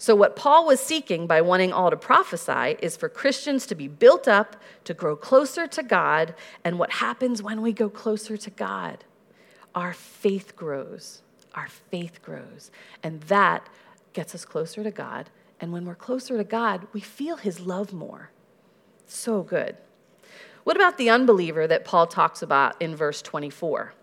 So, 0.00 0.14
what 0.14 0.36
Paul 0.36 0.64
was 0.64 0.78
seeking 0.78 1.26
by 1.26 1.40
wanting 1.40 1.72
all 1.72 1.90
to 1.90 1.96
prophesy 1.96 2.76
is 2.80 2.96
for 2.96 3.08
Christians 3.08 3.66
to 3.66 3.74
be 3.74 3.88
built 3.88 4.28
up, 4.28 4.56
to 4.84 4.94
grow 4.94 5.16
closer 5.16 5.66
to 5.66 5.82
God. 5.82 6.36
And 6.64 6.78
what 6.78 6.92
happens 6.92 7.42
when 7.42 7.60
we 7.62 7.72
go 7.72 7.90
closer 7.90 8.36
to 8.36 8.50
God? 8.50 9.04
Our 9.74 9.92
faith 9.92 10.54
grows. 10.54 11.22
Our 11.54 11.66
faith 11.66 12.22
grows. 12.22 12.70
And 13.02 13.22
that 13.22 13.68
gets 14.12 14.36
us 14.36 14.44
closer 14.44 14.84
to 14.84 14.92
God. 14.92 15.30
And 15.60 15.72
when 15.72 15.84
we're 15.84 15.96
closer 15.96 16.36
to 16.36 16.44
God, 16.44 16.86
we 16.92 17.00
feel 17.00 17.36
his 17.36 17.58
love 17.58 17.92
more. 17.92 18.30
So 19.06 19.42
good. 19.42 19.76
What 20.62 20.76
about 20.76 20.96
the 20.96 21.10
unbeliever 21.10 21.66
that 21.66 21.84
Paul 21.84 22.06
talks 22.06 22.40
about 22.40 22.80
in 22.80 22.94
verse 22.94 23.20
24 23.20 23.94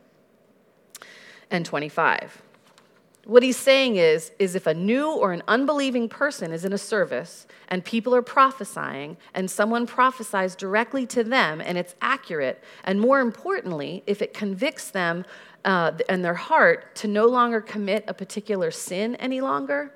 and 1.50 1.66
25? 1.66 2.42
What 3.26 3.42
he's 3.42 3.58
saying 3.58 3.96
is, 3.96 4.32
is 4.38 4.54
if 4.54 4.68
a 4.68 4.74
new 4.76 5.12
or 5.12 5.34
an 5.34 5.42
unbelieving 5.48 6.08
person 6.10 6.52
is 6.52 6.64
in 6.64 6.74
a 6.74 6.78
service 6.78 7.48
and 7.70 7.84
people 7.84 8.14
are 8.14 8.22
prophesying 8.22 9.18
and 9.34 9.50
someone 9.50 9.88
prophesies 9.88 10.56
directly 10.56 11.08
to 11.08 11.24
them 11.24 11.60
and 11.60 11.76
it's 11.76 11.96
accurate, 12.02 12.64
and 12.84 13.02
more 13.02 13.20
importantly, 13.20 14.04
if 14.06 14.22
it 14.22 14.36
convicts 14.36 14.92
them 14.92 15.26
uh, 15.66 15.94
and 16.08 16.24
their 16.24 16.36
heart 16.36 16.94
to 16.98 17.08
no 17.08 17.26
longer 17.26 17.62
commit 17.62 18.06
a 18.08 18.14
particular 18.14 18.70
sin 18.70 19.16
any 19.16 19.42
longer, 19.42 19.92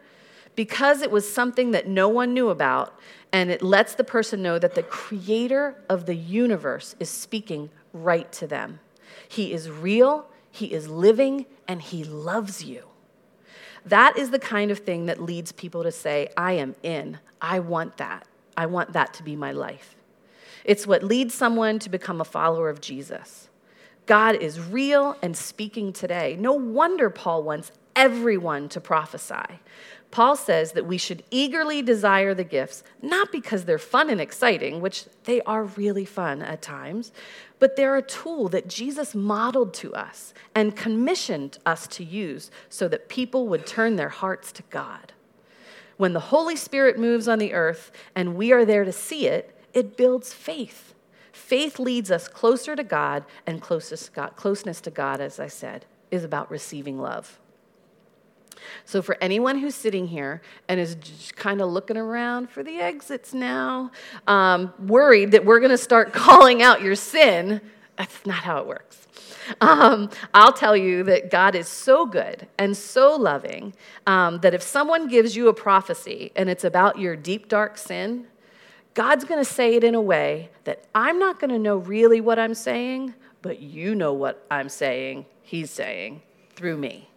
because 0.56 1.04
it 1.04 1.12
was 1.12 1.32
something 1.32 1.70
that 1.70 1.88
no 1.88 2.10
one 2.10 2.34
knew 2.34 2.50
about, 2.50 3.00
and 3.32 3.52
it 3.52 3.62
lets 3.62 3.94
the 3.94 4.04
person 4.04 4.42
know 4.42 4.58
that 4.58 4.74
the 4.74 4.82
creator 4.82 5.76
of 5.88 6.08
the 6.08 6.16
universe 6.16 6.96
is 7.00 7.12
speaking 7.12 7.70
right 7.94 8.32
to 8.32 8.48
them. 8.48 8.80
He 9.28 9.54
is 9.54 9.70
real, 9.70 10.26
he 10.50 10.74
is 10.74 10.88
living, 10.88 11.46
and 11.68 11.80
he 11.80 12.04
loves 12.04 12.64
you. 12.64 12.86
That 13.90 14.18
is 14.18 14.30
the 14.32 14.40
kind 14.40 14.72
of 14.72 14.80
thing 14.80 15.08
that 15.08 15.22
leads 15.22 15.52
people 15.52 15.84
to 15.84 15.92
say, 15.92 16.30
I 16.38 16.54
am 16.54 16.76
in. 16.84 17.20
I 17.42 17.60
want 17.60 17.98
that. 17.98 18.28
I 18.56 18.66
want 18.66 18.94
that 18.94 19.14
to 19.16 19.24
be 19.24 19.36
my 19.36 19.52
life. 19.52 19.96
It's 20.64 20.86
what 20.86 21.04
leads 21.04 21.34
someone 21.34 21.80
to 21.80 21.90
become 21.90 22.22
a 22.22 22.26
follower 22.26 22.70
of 22.70 22.82
Jesus. 22.82 23.50
God 24.06 24.36
is 24.36 24.60
real 24.60 25.18
and 25.22 25.36
speaking 25.36 25.94
today. 25.94 26.36
No 26.40 26.54
wonder 26.54 27.10
Paul 27.10 27.44
wants 27.44 27.72
everyone 27.96 28.70
to 28.70 28.82
prophesy. 28.82 29.60
Paul 30.12 30.36
says 30.36 30.72
that 30.72 30.88
we 30.88 30.98
should 30.98 31.24
eagerly 31.30 31.82
desire 31.82 32.34
the 32.34 32.44
gifts, 32.44 32.84
not 33.02 33.32
because 33.32 33.66
they're 33.66 33.78
fun 33.78 34.10
and 34.10 34.20
exciting, 34.20 34.82
which 34.82 35.06
they 35.26 35.42
are 35.42 35.64
really 35.64 36.06
fun 36.06 36.42
at 36.42 36.62
times, 36.62 37.12
but 37.60 37.76
they're 37.76 37.98
a 37.98 38.02
tool 38.02 38.50
that 38.50 38.68
Jesus 38.68 39.14
modeled 39.14 39.74
to 39.76 39.94
us 39.94 40.34
and 40.56 40.76
commissioned 40.76 41.58
us 41.66 41.88
to 41.88 42.04
use 42.04 42.50
so 42.70 42.88
that 42.88 43.10
people 43.10 43.48
would 43.48 43.68
turn 43.68 43.96
their 43.96 44.10
hearts 44.10 44.52
to 44.54 44.64
God. 44.70 45.14
When 45.98 46.14
the 46.14 46.20
Holy 46.20 46.56
Spirit 46.56 46.98
moves 46.98 47.28
on 47.28 47.40
the 47.40 47.54
earth 47.54 47.92
and 48.16 48.36
we 48.36 48.54
are 48.54 48.66
there 48.66 48.86
to 48.86 48.92
see 48.92 49.28
it, 49.28 49.56
it 49.74 49.98
builds 49.98 50.34
faith. 50.34 50.94
Faith 51.32 51.80
leads 51.80 52.10
us 52.10 52.28
closer 52.28 52.76
to 52.76 52.84
God, 52.84 53.26
and 53.46 53.62
closeness 53.62 54.82
to 54.82 54.92
God, 54.92 55.20
as 55.20 55.40
I 55.40 55.48
said, 55.48 55.86
is 56.12 56.24
about 56.24 56.50
receiving 56.50 57.00
love. 57.00 57.40
So, 58.86 59.02
for 59.02 59.18
anyone 59.22 59.58
who's 59.58 59.76
sitting 59.76 60.08
here 60.08 60.42
and 60.68 60.80
is 60.80 60.98
kind 61.36 61.62
of 61.62 61.70
looking 61.70 61.98
around 61.98 62.50
for 62.50 62.64
the 62.64 62.78
exits 62.80 63.34
now, 63.34 63.92
um, 64.28 64.74
worried 64.80 65.32
that 65.32 65.46
we're 65.46 65.60
going 65.60 65.72
to 65.72 65.78
start 65.78 66.14
calling 66.14 66.62
out 66.62 66.82
your 66.82 66.96
sin, 66.96 67.62
that's 67.98 68.26
not 68.26 68.44
how 68.44 68.60
it 68.60 68.68
works. 68.68 69.08
Um, 69.62 70.10
I'll 70.34 70.54
tell 70.54 70.76
you 70.78 71.04
that 71.04 71.32
God 71.32 71.56
is 71.56 71.68
so 71.68 72.06
good 72.06 72.48
and 72.58 72.76
so 72.76 73.16
loving 73.16 73.74
um, 74.06 74.40
that 74.42 74.54
if 74.54 74.62
someone 74.62 75.08
gives 75.08 75.36
you 75.36 75.48
a 75.48 75.54
prophecy 75.54 76.32
and 76.36 76.50
it's 76.50 76.64
about 76.64 77.00
your 77.00 77.16
deep, 77.16 77.48
dark 77.48 77.78
sin, 77.78 78.28
God's 78.94 79.24
going 79.24 79.44
to 79.44 79.50
say 79.50 79.76
it 79.76 79.84
in 79.84 79.96
a 79.96 80.02
way 80.02 80.50
that 80.66 80.84
I'm 80.94 81.20
not 81.20 81.40
going 81.40 81.52
to 81.52 81.60
know 81.60 81.78
really 81.78 82.22
what 82.22 82.40
I'm 82.40 82.54
saying, 82.54 83.14
but 83.42 83.60
you 83.60 83.96
know 83.96 84.14
what 84.14 84.46
I'm 84.52 84.70
saying, 84.70 85.26
He's 85.42 85.72
saying 85.72 86.22
through 86.56 86.78
me. 86.78 87.10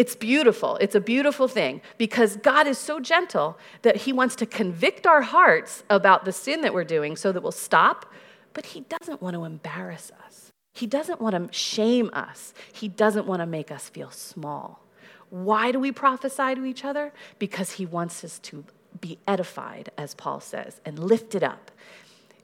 It's 0.00 0.16
beautiful. 0.16 0.78
It's 0.80 0.94
a 0.94 1.00
beautiful 1.00 1.46
thing 1.46 1.82
because 1.98 2.38
God 2.38 2.66
is 2.66 2.78
so 2.78 3.00
gentle 3.00 3.58
that 3.82 3.96
He 3.96 4.14
wants 4.14 4.34
to 4.36 4.46
convict 4.46 5.06
our 5.06 5.20
hearts 5.20 5.84
about 5.90 6.24
the 6.24 6.32
sin 6.32 6.62
that 6.62 6.72
we're 6.72 6.84
doing 6.84 7.16
so 7.16 7.32
that 7.32 7.42
we'll 7.42 7.52
stop, 7.52 8.10
but 8.54 8.64
He 8.64 8.80
doesn't 8.80 9.20
want 9.20 9.34
to 9.34 9.44
embarrass 9.44 10.10
us. 10.24 10.52
He 10.72 10.86
doesn't 10.86 11.20
want 11.20 11.34
to 11.34 11.52
shame 11.54 12.08
us. 12.14 12.54
He 12.72 12.88
doesn't 12.88 13.26
want 13.26 13.40
to 13.40 13.46
make 13.46 13.70
us 13.70 13.90
feel 13.90 14.10
small. 14.10 14.86
Why 15.28 15.70
do 15.70 15.78
we 15.78 15.92
prophesy 15.92 16.54
to 16.54 16.64
each 16.64 16.82
other? 16.82 17.12
Because 17.38 17.72
He 17.72 17.84
wants 17.84 18.24
us 18.24 18.38
to 18.38 18.64
be 19.02 19.18
edified, 19.28 19.90
as 19.98 20.14
Paul 20.14 20.40
says, 20.40 20.80
and 20.86 20.98
lifted 20.98 21.44
up. 21.44 21.70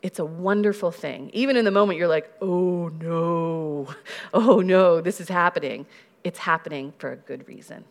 It's 0.03 0.19
a 0.19 0.27
wonderful 0.27 0.91
thing. 0.91 1.31
Even 1.33 1.57
in 1.57 1.65
the 1.65 1.71
moment, 1.71 1.99
you're 1.99 2.07
like, 2.07 2.31
oh 2.43 2.89
no, 3.01 3.89
oh 4.35 4.61
no, 4.61 5.01
this 5.01 5.23
is 5.23 5.31
happening 5.31 5.87
it's 6.27 6.41
happening 6.41 6.93
for 6.99 7.13
a 7.13 7.17
good 7.17 7.47
reason. 7.47 7.85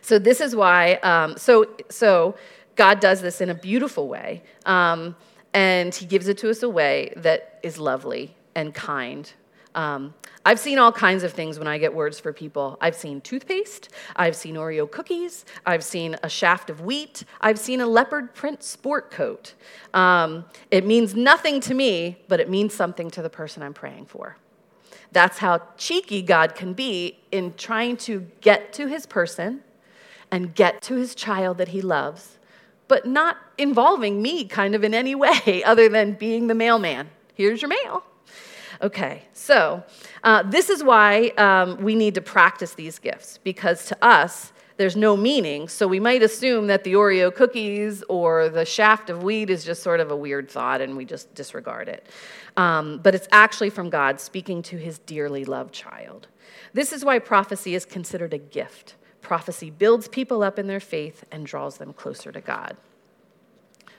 So 0.00 0.18
this 0.18 0.40
is 0.40 0.56
why. 0.56 0.94
Um, 0.94 1.36
so 1.36 1.66
so 1.88 2.34
God 2.74 2.98
does 2.98 3.22
this 3.22 3.40
in 3.40 3.48
a 3.48 3.54
beautiful 3.54 4.08
way, 4.08 4.42
um, 4.66 5.14
and 5.54 5.94
He 5.94 6.04
gives 6.04 6.26
it 6.26 6.36
to 6.38 6.50
us 6.50 6.64
a 6.64 6.68
way 6.68 7.12
that 7.16 7.60
is 7.62 7.78
lovely 7.78 8.34
and 8.56 8.74
kind. 8.74 9.32
Um, 9.76 10.14
I've 10.44 10.58
seen 10.58 10.80
all 10.80 10.90
kinds 10.90 11.22
of 11.22 11.32
things 11.32 11.56
when 11.60 11.68
I 11.68 11.78
get 11.78 11.94
words 11.94 12.18
for 12.18 12.32
people. 12.32 12.76
I've 12.80 12.96
seen 12.96 13.20
toothpaste, 13.20 13.90
I've 14.16 14.34
seen 14.34 14.56
Oreo 14.56 14.90
cookies, 14.90 15.44
I've 15.64 15.84
seen 15.84 16.16
a 16.24 16.28
shaft 16.28 16.70
of 16.70 16.80
wheat, 16.80 17.22
I've 17.40 17.58
seen 17.58 17.80
a 17.80 17.86
leopard 17.86 18.34
print 18.34 18.64
sport 18.64 19.12
coat. 19.12 19.54
Um, 19.94 20.44
it 20.72 20.84
means 20.84 21.14
nothing 21.14 21.60
to 21.60 21.74
me, 21.74 22.18
but 22.26 22.40
it 22.40 22.50
means 22.50 22.74
something 22.74 23.12
to 23.12 23.22
the 23.22 23.30
person 23.30 23.62
I'm 23.62 23.74
praying 23.74 24.06
for. 24.06 24.36
That's 25.12 25.38
how 25.38 25.62
cheeky 25.76 26.22
God 26.22 26.54
can 26.54 26.72
be 26.72 27.18
in 27.32 27.54
trying 27.54 27.96
to 27.98 28.26
get 28.40 28.72
to 28.74 28.86
his 28.86 29.06
person 29.06 29.62
and 30.30 30.54
get 30.54 30.80
to 30.82 30.94
his 30.94 31.14
child 31.14 31.58
that 31.58 31.68
he 31.68 31.82
loves, 31.82 32.38
but 32.86 33.06
not 33.06 33.36
involving 33.58 34.22
me 34.22 34.44
kind 34.44 34.74
of 34.74 34.84
in 34.84 34.94
any 34.94 35.14
way 35.14 35.62
other 35.66 35.88
than 35.88 36.12
being 36.12 36.46
the 36.46 36.54
mailman. 36.54 37.10
Here's 37.34 37.60
your 37.62 37.68
mail. 37.68 38.04
Okay, 38.82 39.24
so 39.34 39.82
uh, 40.24 40.42
this 40.44 40.70
is 40.70 40.82
why 40.82 41.28
um, 41.36 41.82
we 41.82 41.94
need 41.94 42.14
to 42.14 42.22
practice 42.22 42.74
these 42.74 42.98
gifts 42.98 43.38
because 43.44 43.86
to 43.86 44.04
us, 44.04 44.52
there's 44.80 44.96
no 44.96 45.14
meaning. 45.14 45.68
So 45.68 45.86
we 45.86 46.00
might 46.00 46.22
assume 46.22 46.68
that 46.68 46.84
the 46.84 46.94
Oreo 46.94 47.34
cookies 47.34 48.02
or 48.08 48.48
the 48.48 48.64
shaft 48.64 49.10
of 49.10 49.22
wheat 49.22 49.50
is 49.50 49.62
just 49.62 49.82
sort 49.82 50.00
of 50.00 50.10
a 50.10 50.16
weird 50.16 50.50
thought 50.50 50.80
and 50.80 50.96
we 50.96 51.04
just 51.04 51.34
disregard 51.34 51.86
it. 51.86 52.06
Um, 52.56 52.98
but 53.02 53.14
it's 53.14 53.28
actually 53.30 53.68
from 53.68 53.90
God 53.90 54.18
speaking 54.18 54.62
to 54.62 54.78
his 54.78 54.98
dearly 55.00 55.44
loved 55.44 55.74
child. 55.74 56.28
This 56.72 56.94
is 56.94 57.04
why 57.04 57.18
prophecy 57.18 57.74
is 57.74 57.84
considered 57.84 58.32
a 58.32 58.38
gift. 58.38 58.94
Prophecy 59.20 59.68
builds 59.68 60.08
people 60.08 60.42
up 60.42 60.58
in 60.58 60.66
their 60.66 60.80
faith 60.80 61.24
and 61.30 61.44
draws 61.44 61.76
them 61.76 61.92
closer 61.92 62.32
to 62.32 62.40
God. 62.40 62.78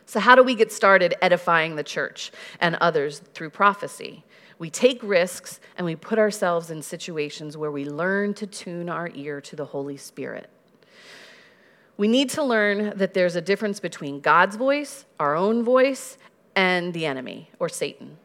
So, 0.08 0.20
how 0.20 0.34
do 0.34 0.42
we 0.42 0.56
get 0.56 0.72
started 0.72 1.14
edifying 1.22 1.76
the 1.76 1.84
church 1.84 2.32
and 2.60 2.76
others 2.82 3.20
through 3.36 3.52
prophecy? 3.52 4.24
We 4.58 4.72
take 4.72 5.04
risks 5.04 5.60
and 5.78 5.86
we 5.86 5.96
put 5.96 6.18
ourselves 6.18 6.72
in 6.72 6.82
situations 6.82 7.56
where 7.56 7.72
we 7.72 7.86
learn 7.86 8.34
to 8.34 8.48
tune 8.48 8.90
our 8.90 9.12
ear 9.14 9.42
to 9.42 9.56
the 9.56 9.66
Holy 9.66 9.98
Spirit. 9.98 10.50
We 12.02 12.08
need 12.08 12.32
to 12.32 12.42
learn 12.42 12.98
that 12.98 13.14
there's 13.14 13.36
a 13.36 13.42
difference 13.42 13.80
between 13.80 14.22
God's 14.22 14.56
voice, 14.56 15.06
our 15.20 15.36
own 15.36 15.62
voice, 15.64 16.18
and 16.56 16.96
the 16.96 17.06
enemy 17.06 17.52
or 17.60 17.70
Satan. 17.70 18.18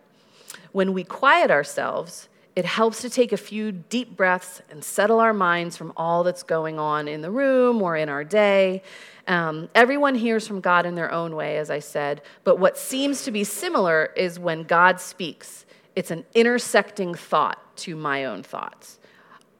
When 0.73 0.95
we 0.95 1.05
quiet 1.05 1.51
ourselves, 1.51 2.31
it 2.55 2.65
helps 2.65 3.03
to 3.03 3.11
take 3.11 3.33
a 3.33 3.37
few 3.37 3.73
deep 3.73 4.17
breaths 4.17 4.63
and 4.71 4.83
settle 4.83 5.21
our 5.21 5.35
minds 5.35 5.77
from 5.77 5.93
all 5.95 6.25
that's 6.25 6.43
going 6.43 6.79
on 6.79 7.07
in 7.07 7.21
the 7.21 7.31
room 7.31 7.83
or 7.83 7.99
in 7.99 8.09
our 8.09 8.25
day. 8.25 8.83
Um, 9.29 9.69
everyone 9.75 10.15
hears 10.15 10.49
from 10.49 10.63
God 10.63 10.87
in 10.87 10.95
their 10.95 11.13
own 11.13 11.37
way, 11.37 11.59
as 11.59 11.69
I 11.69 11.81
said, 11.81 12.23
but 12.45 12.59
what 12.59 12.79
seems 12.79 13.25
to 13.25 13.31
be 13.31 13.45
similar 13.45 14.11
is 14.17 14.39
when 14.39 14.63
God 14.63 15.03
speaks, 15.03 15.67
it's 15.95 16.11
an 16.11 16.25
intersecting 16.33 17.15
thought 17.15 17.77
to 17.77 17.95
my 17.95 18.25
own 18.25 18.43
thoughts. 18.43 18.99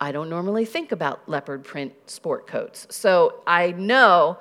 I 0.01 0.13
don't 0.13 0.29
normally 0.29 0.65
think 0.65 0.93
about 0.93 1.29
leopard 1.29 1.65
print 1.65 1.93
sport 2.07 2.47
coats. 2.47 2.87
So 2.91 3.43
I 3.47 3.73
know, 3.73 4.39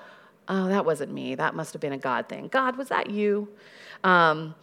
oh, 0.47 0.67
that 0.67 0.85
wasn't 0.85 1.13
me. 1.13 1.35
That 1.35 1.55
must 1.55 1.73
have 1.73 1.81
been 1.81 1.93
a 1.93 1.97
God 1.97 2.27
thing. 2.27 2.47
God, 2.49 2.77
was 2.77 2.89
that 2.89 3.09
you? 3.09 3.49
Um, 4.03 4.55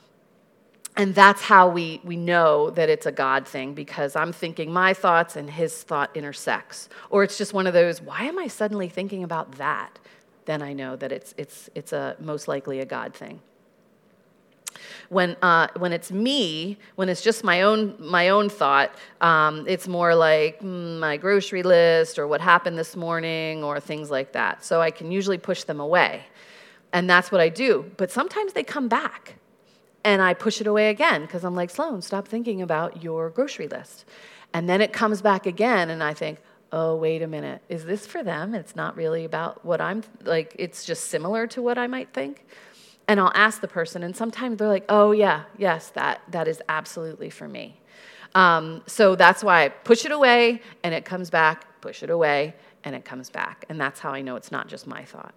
and 0.97 1.15
that's 1.15 1.41
how 1.41 1.69
we, 1.69 2.01
we 2.05 2.17
know 2.17 2.69
that 2.71 2.91
it's 2.91 3.07
a 3.07 3.13
God 3.13 3.49
thing 3.49 3.73
because 3.73 4.15
I'm 4.15 4.33
thinking 4.33 4.71
my 4.71 4.93
thoughts 4.93 5.37
and 5.37 5.49
his 5.49 5.83
thought 5.83 6.15
intersects. 6.15 6.91
Or 7.09 7.23
it's 7.23 7.39
just 7.39 7.55
one 7.55 7.67
of 7.67 7.73
those, 7.73 8.03
why 8.03 8.25
am 8.25 8.39
I 8.39 8.49
suddenly 8.49 8.89
thinking 8.89 9.25
about 9.25 9.53
that? 9.53 9.99
Then 10.45 10.61
I 10.61 10.75
know 10.75 10.97
that 10.97 11.11
it's, 11.11 11.35
it's, 11.39 11.71
it's 11.75 11.93
a, 11.93 12.17
most 12.21 12.47
likely 12.47 12.81
a 12.81 12.85
God 12.85 13.15
thing. 13.15 13.41
When, 15.09 15.37
uh, 15.43 15.69
when 15.77 15.93
it's 15.93 16.11
me, 16.11 16.79
when 16.97 17.09
it's 17.09 17.23
just 17.23 17.45
my 17.45 17.63
own, 17.63 17.97
my 17.99 18.31
own 18.31 18.49
thought, 18.49 18.95
um, 19.21 19.65
it's 19.69 19.89
more 19.89 20.15
like 20.15 20.61
mm, 20.61 20.99
my 20.99 21.17
grocery 21.17 21.63
list 21.63 22.19
or 22.19 22.27
what 22.27 22.41
happened 22.41 22.79
this 22.79 22.97
morning 22.97 23.63
or 23.63 23.81
things 23.81 24.11
like 24.11 24.33
that. 24.33 24.65
So 24.65 24.81
I 24.81 24.91
can 24.91 25.11
usually 25.13 25.39
push 25.39 25.65
them 25.65 25.81
away. 25.81 26.25
And 26.93 27.09
that's 27.09 27.33
what 27.33 27.41
I 27.41 27.49
do. 27.49 27.91
But 27.97 28.11
sometimes 28.11 28.53
they 28.53 28.63
come 28.63 28.89
back. 28.89 29.37
And 30.05 30.21
I 30.21 30.35
push 30.35 30.61
it 30.61 30.67
away 30.67 30.91
again 30.91 31.23
because 31.23 31.45
I'm 31.45 31.55
like, 31.55 31.71
Sloane, 31.71 32.03
stop 32.03 32.27
thinking 32.27 32.61
about 32.61 33.05
your 33.05 33.31
grocery 33.31 33.69
list. 33.69 34.05
And 34.53 34.69
then 34.69 34.81
it 34.81 34.93
comes 34.93 35.23
back 35.23 35.47
again, 35.47 35.91
and 35.91 36.03
I 36.03 36.13
think, 36.13 36.39
oh, 36.73 36.97
wait 36.97 37.23
a 37.23 37.27
minute, 37.27 37.63
is 37.69 37.85
this 37.85 38.07
for 38.07 38.23
them? 38.23 38.55
It's 38.55 38.75
not 38.75 38.97
really 38.97 39.25
about 39.25 39.65
what 39.65 39.81
I'm 39.81 40.03
like, 40.25 40.57
it's 40.59 40.85
just 40.85 41.05
similar 41.05 41.47
to 41.49 41.63
what 41.63 41.79
I 41.79 41.87
might 41.87 42.13
think 42.13 42.45
and 43.09 43.21
I'll 43.21 43.33
ask 43.35 43.61
the 43.61 43.69
person, 43.69 44.03
and 44.03 44.17
sometimes 44.17 44.59
they're 44.59 44.69
like, 44.69 44.85
"Oh 44.89 45.13
yeah, 45.13 45.45
yes, 45.59 45.91
that 45.91 46.23
that 46.31 46.49
is 46.49 46.63
absolutely 46.69 47.31
for 47.31 47.49
me." 47.49 47.81
Um, 48.35 48.83
so 48.87 49.15
that's 49.15 49.45
why 49.45 49.65
I 49.65 49.69
push 49.69 50.05
it 50.05 50.13
away, 50.13 50.63
and 50.83 50.95
it 50.95 51.05
comes 51.05 51.31
back. 51.31 51.81
Push 51.81 52.03
it 52.03 52.11
away, 52.11 52.55
and 52.85 52.95
it 52.95 53.05
comes 53.05 53.29
back, 53.29 53.65
and 53.69 53.81
that's 53.81 54.01
how 54.01 54.11
I 54.11 54.23
know 54.23 54.37
it's 54.37 54.53
not 54.53 54.69
just 54.69 54.87
my 54.87 55.05
thought. 55.05 55.35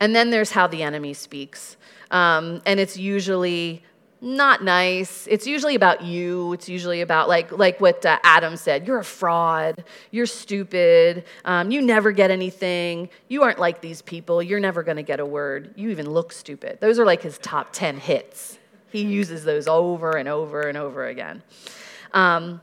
And 0.00 0.14
then 0.14 0.30
there's 0.30 0.50
how 0.50 0.66
the 0.66 0.82
enemy 0.82 1.14
speaks, 1.14 1.76
um, 2.10 2.60
and 2.66 2.78
it's 2.78 2.96
usually 2.96 3.82
not 4.22 4.62
nice. 4.62 5.26
It's 5.28 5.48
usually 5.48 5.74
about 5.74 6.02
you. 6.02 6.52
It's 6.52 6.68
usually 6.68 7.00
about 7.00 7.28
like 7.28 7.50
like 7.50 7.80
what 7.80 8.06
uh, 8.06 8.20
Adam 8.22 8.56
said. 8.56 8.86
You're 8.86 9.00
a 9.00 9.04
fraud. 9.04 9.82
You're 10.12 10.26
stupid. 10.26 11.24
Um, 11.44 11.72
you 11.72 11.82
never 11.82 12.12
get 12.12 12.30
anything. 12.30 13.08
You 13.28 13.42
aren't 13.42 13.58
like 13.58 13.80
these 13.80 14.00
people. 14.00 14.40
You're 14.40 14.60
never 14.60 14.84
going 14.84 14.96
to 14.96 15.02
get 15.02 15.18
a 15.18 15.26
word. 15.26 15.74
You 15.74 15.90
even 15.90 16.08
look 16.08 16.32
stupid. 16.32 16.78
Those 16.80 17.00
are 17.00 17.04
like 17.04 17.20
his 17.20 17.36
top 17.38 17.72
ten 17.72 17.96
hits. 17.96 18.60
He 18.92 19.02
uses 19.02 19.42
those 19.42 19.66
over 19.66 20.16
and 20.16 20.28
over 20.28 20.68
and 20.68 20.78
over 20.78 21.04
again. 21.06 21.42
Um, 22.12 22.60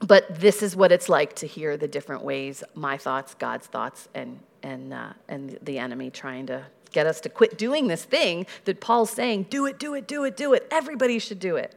but 0.00 0.38
this 0.38 0.62
is 0.62 0.76
what 0.76 0.92
it's 0.92 1.08
like 1.08 1.36
to 1.36 1.46
hear 1.46 1.78
the 1.78 1.88
different 1.88 2.22
ways 2.22 2.62
my 2.74 2.98
thoughts, 2.98 3.32
God's 3.32 3.66
thoughts, 3.66 4.10
and 4.14 4.40
and 4.62 4.92
uh, 4.92 5.14
and 5.26 5.58
the 5.62 5.78
enemy 5.78 6.10
trying 6.10 6.46
to 6.48 6.66
get 6.94 7.06
us 7.06 7.20
to 7.20 7.28
quit 7.28 7.58
doing 7.58 7.88
this 7.88 8.04
thing 8.04 8.46
that 8.64 8.80
Paul's 8.80 9.10
saying, 9.10 9.46
do 9.50 9.66
it, 9.66 9.78
do 9.78 9.92
it, 9.94 10.06
do 10.06 10.24
it, 10.24 10.36
do 10.36 10.54
it. 10.54 10.66
Everybody 10.70 11.18
should 11.18 11.40
do 11.40 11.56
it. 11.56 11.74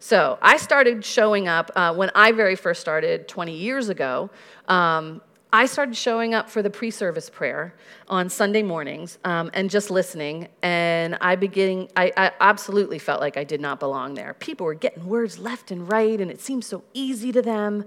So 0.00 0.36
I 0.42 0.56
started 0.56 1.04
showing 1.04 1.46
up 1.46 1.70
uh, 1.76 1.94
when 1.94 2.10
I 2.14 2.32
very 2.32 2.56
first 2.56 2.80
started 2.80 3.28
20 3.28 3.56
years 3.56 3.88
ago. 3.88 4.30
Um, 4.66 5.22
I 5.54 5.66
started 5.66 5.94
showing 5.96 6.32
up 6.32 6.48
for 6.48 6.62
the 6.62 6.70
pre 6.70 6.90
service 6.90 7.28
prayer 7.28 7.74
on 8.08 8.30
Sunday 8.30 8.62
mornings 8.62 9.18
um, 9.24 9.50
and 9.52 9.68
just 9.68 9.90
listening. 9.90 10.48
And 10.62 11.16
I 11.20 11.36
beginning, 11.36 11.88
I, 11.94 12.10
I, 12.16 12.32
absolutely 12.40 12.98
felt 12.98 13.20
like 13.20 13.36
I 13.36 13.44
did 13.44 13.60
not 13.60 13.78
belong 13.78 14.14
there. 14.14 14.34
People 14.34 14.64
were 14.64 14.74
getting 14.74 15.06
words 15.06 15.38
left 15.38 15.70
and 15.70 15.86
right, 15.92 16.18
and 16.18 16.30
it 16.30 16.40
seemed 16.40 16.64
so 16.64 16.82
easy 16.94 17.32
to 17.32 17.42
them. 17.42 17.84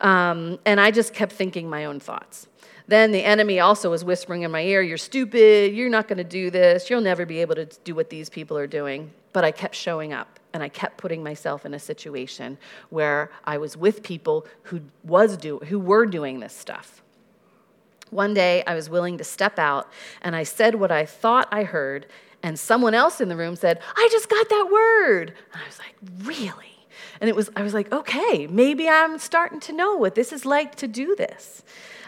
Um, 0.00 0.58
and 0.64 0.80
I 0.80 0.90
just 0.90 1.12
kept 1.12 1.32
thinking 1.32 1.68
my 1.68 1.84
own 1.84 2.00
thoughts. 2.00 2.48
Then 2.88 3.12
the 3.12 3.24
enemy 3.24 3.60
also 3.60 3.90
was 3.90 4.04
whispering 4.04 4.42
in 4.42 4.50
my 4.50 4.62
ear, 4.62 4.82
You're 4.82 4.98
stupid. 4.98 5.74
You're 5.74 5.90
not 5.90 6.08
going 6.08 6.18
to 6.18 6.24
do 6.24 6.50
this. 6.50 6.90
You'll 6.90 7.00
never 7.00 7.24
be 7.26 7.40
able 7.40 7.54
to 7.54 7.66
do 7.84 7.94
what 7.94 8.10
these 8.10 8.28
people 8.28 8.56
are 8.58 8.66
doing. 8.66 9.12
But 9.32 9.44
I 9.44 9.50
kept 9.50 9.74
showing 9.74 10.12
up 10.12 10.38
and 10.52 10.62
I 10.62 10.68
kept 10.68 10.98
putting 10.98 11.22
myself 11.22 11.64
in 11.64 11.74
a 11.74 11.78
situation 11.78 12.58
where 12.90 13.30
I 13.44 13.58
was 13.58 13.76
with 13.76 14.02
people 14.02 14.46
who, 14.64 14.82
was 15.04 15.36
do, 15.36 15.58
who 15.60 15.78
were 15.78 16.04
doing 16.06 16.40
this 16.40 16.54
stuff. 16.54 17.02
One 18.10 18.34
day 18.34 18.62
I 18.66 18.74
was 18.74 18.90
willing 18.90 19.16
to 19.18 19.24
step 19.24 19.58
out 19.58 19.90
and 20.20 20.36
I 20.36 20.42
said 20.42 20.74
what 20.74 20.90
I 20.90 21.06
thought 21.06 21.48
I 21.50 21.64
heard, 21.64 22.06
and 22.42 22.58
someone 22.58 22.92
else 22.92 23.20
in 23.20 23.28
the 23.28 23.36
room 23.36 23.56
said, 23.56 23.80
I 23.96 24.08
just 24.10 24.28
got 24.28 24.48
that 24.50 24.68
word. 24.70 25.32
And 25.52 25.62
I 25.62 25.66
was 25.66 25.78
like, 25.78 25.94
Really? 26.26 26.72
And 27.22 27.28
it 27.28 27.36
was, 27.36 27.50
I 27.54 27.62
was 27.62 27.72
like, 27.72 27.92
okay, 27.92 28.48
maybe 28.48 28.88
I'm 28.88 29.16
starting 29.16 29.60
to 29.60 29.72
know 29.72 29.94
what 29.94 30.16
this 30.16 30.32
is 30.32 30.44
like 30.44 30.74
to 30.76 30.88
do 30.88 31.14
this. 31.14 31.62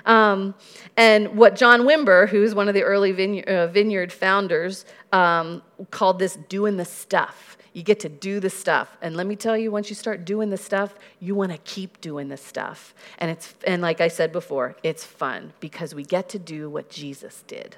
Um, 0.04 0.54
and 0.96 1.36
what 1.36 1.56
John 1.56 1.82
Wimber, 1.82 2.28
who's 2.28 2.54
one 2.54 2.68
of 2.68 2.74
the 2.74 2.82
early 2.82 3.12
vineyard, 3.12 3.48
uh, 3.48 3.66
vineyard 3.68 4.12
founders, 4.12 4.84
um, 5.12 5.62
called 5.90 6.18
this 6.18 6.36
doing 6.48 6.76
the 6.76 6.84
stuff. 6.84 7.56
You 7.72 7.82
get 7.82 8.00
to 8.00 8.08
do 8.08 8.38
the 8.38 8.50
stuff. 8.50 8.96
And 9.02 9.16
let 9.16 9.26
me 9.26 9.34
tell 9.34 9.56
you, 9.56 9.70
once 9.72 9.88
you 9.88 9.96
start 9.96 10.24
doing 10.24 10.50
the 10.50 10.56
stuff, 10.56 10.94
you 11.18 11.34
want 11.34 11.50
to 11.52 11.58
keep 11.58 12.00
doing 12.00 12.28
the 12.28 12.36
stuff. 12.36 12.94
And, 13.18 13.30
it's, 13.30 13.54
and 13.66 13.82
like 13.82 14.00
I 14.00 14.08
said 14.08 14.30
before, 14.30 14.76
it's 14.82 15.04
fun 15.04 15.52
because 15.58 15.94
we 15.94 16.04
get 16.04 16.28
to 16.30 16.38
do 16.38 16.70
what 16.70 16.88
Jesus 16.88 17.42
did. 17.46 17.76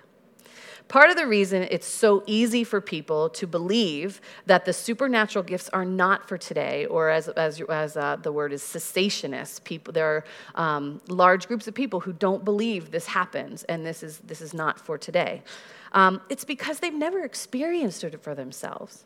Part 0.88 1.10
of 1.10 1.16
the 1.16 1.26
reason 1.26 1.66
it's 1.70 1.86
so 1.86 2.22
easy 2.26 2.62
for 2.62 2.80
people 2.80 3.28
to 3.30 3.46
believe 3.46 4.20
that 4.46 4.64
the 4.64 4.72
supernatural 4.72 5.42
gifts 5.42 5.68
are 5.70 5.84
not 5.84 6.28
for 6.28 6.38
today, 6.38 6.86
or 6.86 7.10
as, 7.10 7.28
as, 7.28 7.60
as 7.62 7.96
uh, 7.96 8.16
the 8.16 8.30
word 8.30 8.52
is 8.52 8.62
cessationist, 8.62 9.64
people, 9.64 9.92
there 9.92 10.06
are 10.06 10.24
um, 10.54 11.00
large 11.08 11.48
groups 11.48 11.66
of 11.66 11.74
people 11.74 11.98
who 11.98 12.12
don't 12.12 12.44
believe 12.44 12.92
this 12.92 13.06
happens 13.06 13.64
and 13.64 13.84
this 13.84 14.04
is, 14.04 14.18
this 14.18 14.40
is 14.40 14.54
not 14.54 14.78
for 14.78 14.96
today. 14.96 15.42
Um, 15.90 16.20
it's 16.28 16.44
because 16.44 16.78
they've 16.78 16.94
never 16.94 17.24
experienced 17.24 18.04
it 18.04 18.22
for 18.22 18.36
themselves. 18.36 19.04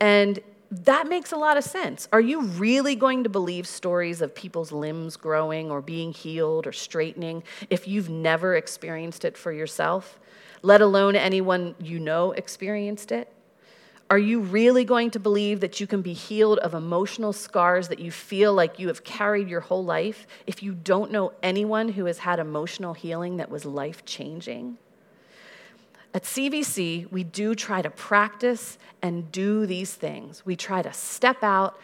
And 0.00 0.40
that 0.70 1.06
makes 1.06 1.32
a 1.32 1.36
lot 1.36 1.56
of 1.56 1.64
sense. 1.64 2.08
Are 2.12 2.20
you 2.20 2.42
really 2.42 2.96
going 2.96 3.24
to 3.24 3.28
believe 3.28 3.66
stories 3.66 4.22
of 4.22 4.34
people's 4.34 4.72
limbs 4.72 5.16
growing 5.16 5.70
or 5.70 5.82
being 5.82 6.12
healed 6.12 6.66
or 6.66 6.72
straightening 6.72 7.42
if 7.68 7.86
you've 7.86 8.08
never 8.08 8.56
experienced 8.56 9.24
it 9.24 9.36
for 9.36 9.52
yourself? 9.52 10.18
Let 10.64 10.80
alone 10.80 11.14
anyone 11.14 11.74
you 11.78 12.00
know 12.00 12.32
experienced 12.32 13.12
it? 13.12 13.30
Are 14.08 14.18
you 14.18 14.40
really 14.40 14.84
going 14.84 15.10
to 15.10 15.20
believe 15.20 15.60
that 15.60 15.78
you 15.78 15.86
can 15.86 16.00
be 16.00 16.14
healed 16.14 16.58
of 16.60 16.72
emotional 16.72 17.34
scars 17.34 17.88
that 17.88 17.98
you 17.98 18.10
feel 18.10 18.54
like 18.54 18.78
you 18.78 18.88
have 18.88 19.04
carried 19.04 19.48
your 19.48 19.60
whole 19.60 19.84
life 19.84 20.26
if 20.46 20.62
you 20.62 20.72
don't 20.72 21.10
know 21.12 21.32
anyone 21.42 21.90
who 21.90 22.06
has 22.06 22.18
had 22.18 22.38
emotional 22.38 22.94
healing 22.94 23.36
that 23.36 23.50
was 23.50 23.66
life 23.66 24.06
changing? 24.06 24.78
At 26.14 26.22
CVC, 26.22 27.12
we 27.12 27.24
do 27.24 27.54
try 27.54 27.82
to 27.82 27.90
practice 27.90 28.78
and 29.02 29.30
do 29.30 29.66
these 29.66 29.92
things. 29.92 30.46
We 30.46 30.56
try 30.56 30.80
to 30.80 30.92
step 30.94 31.42
out 31.42 31.78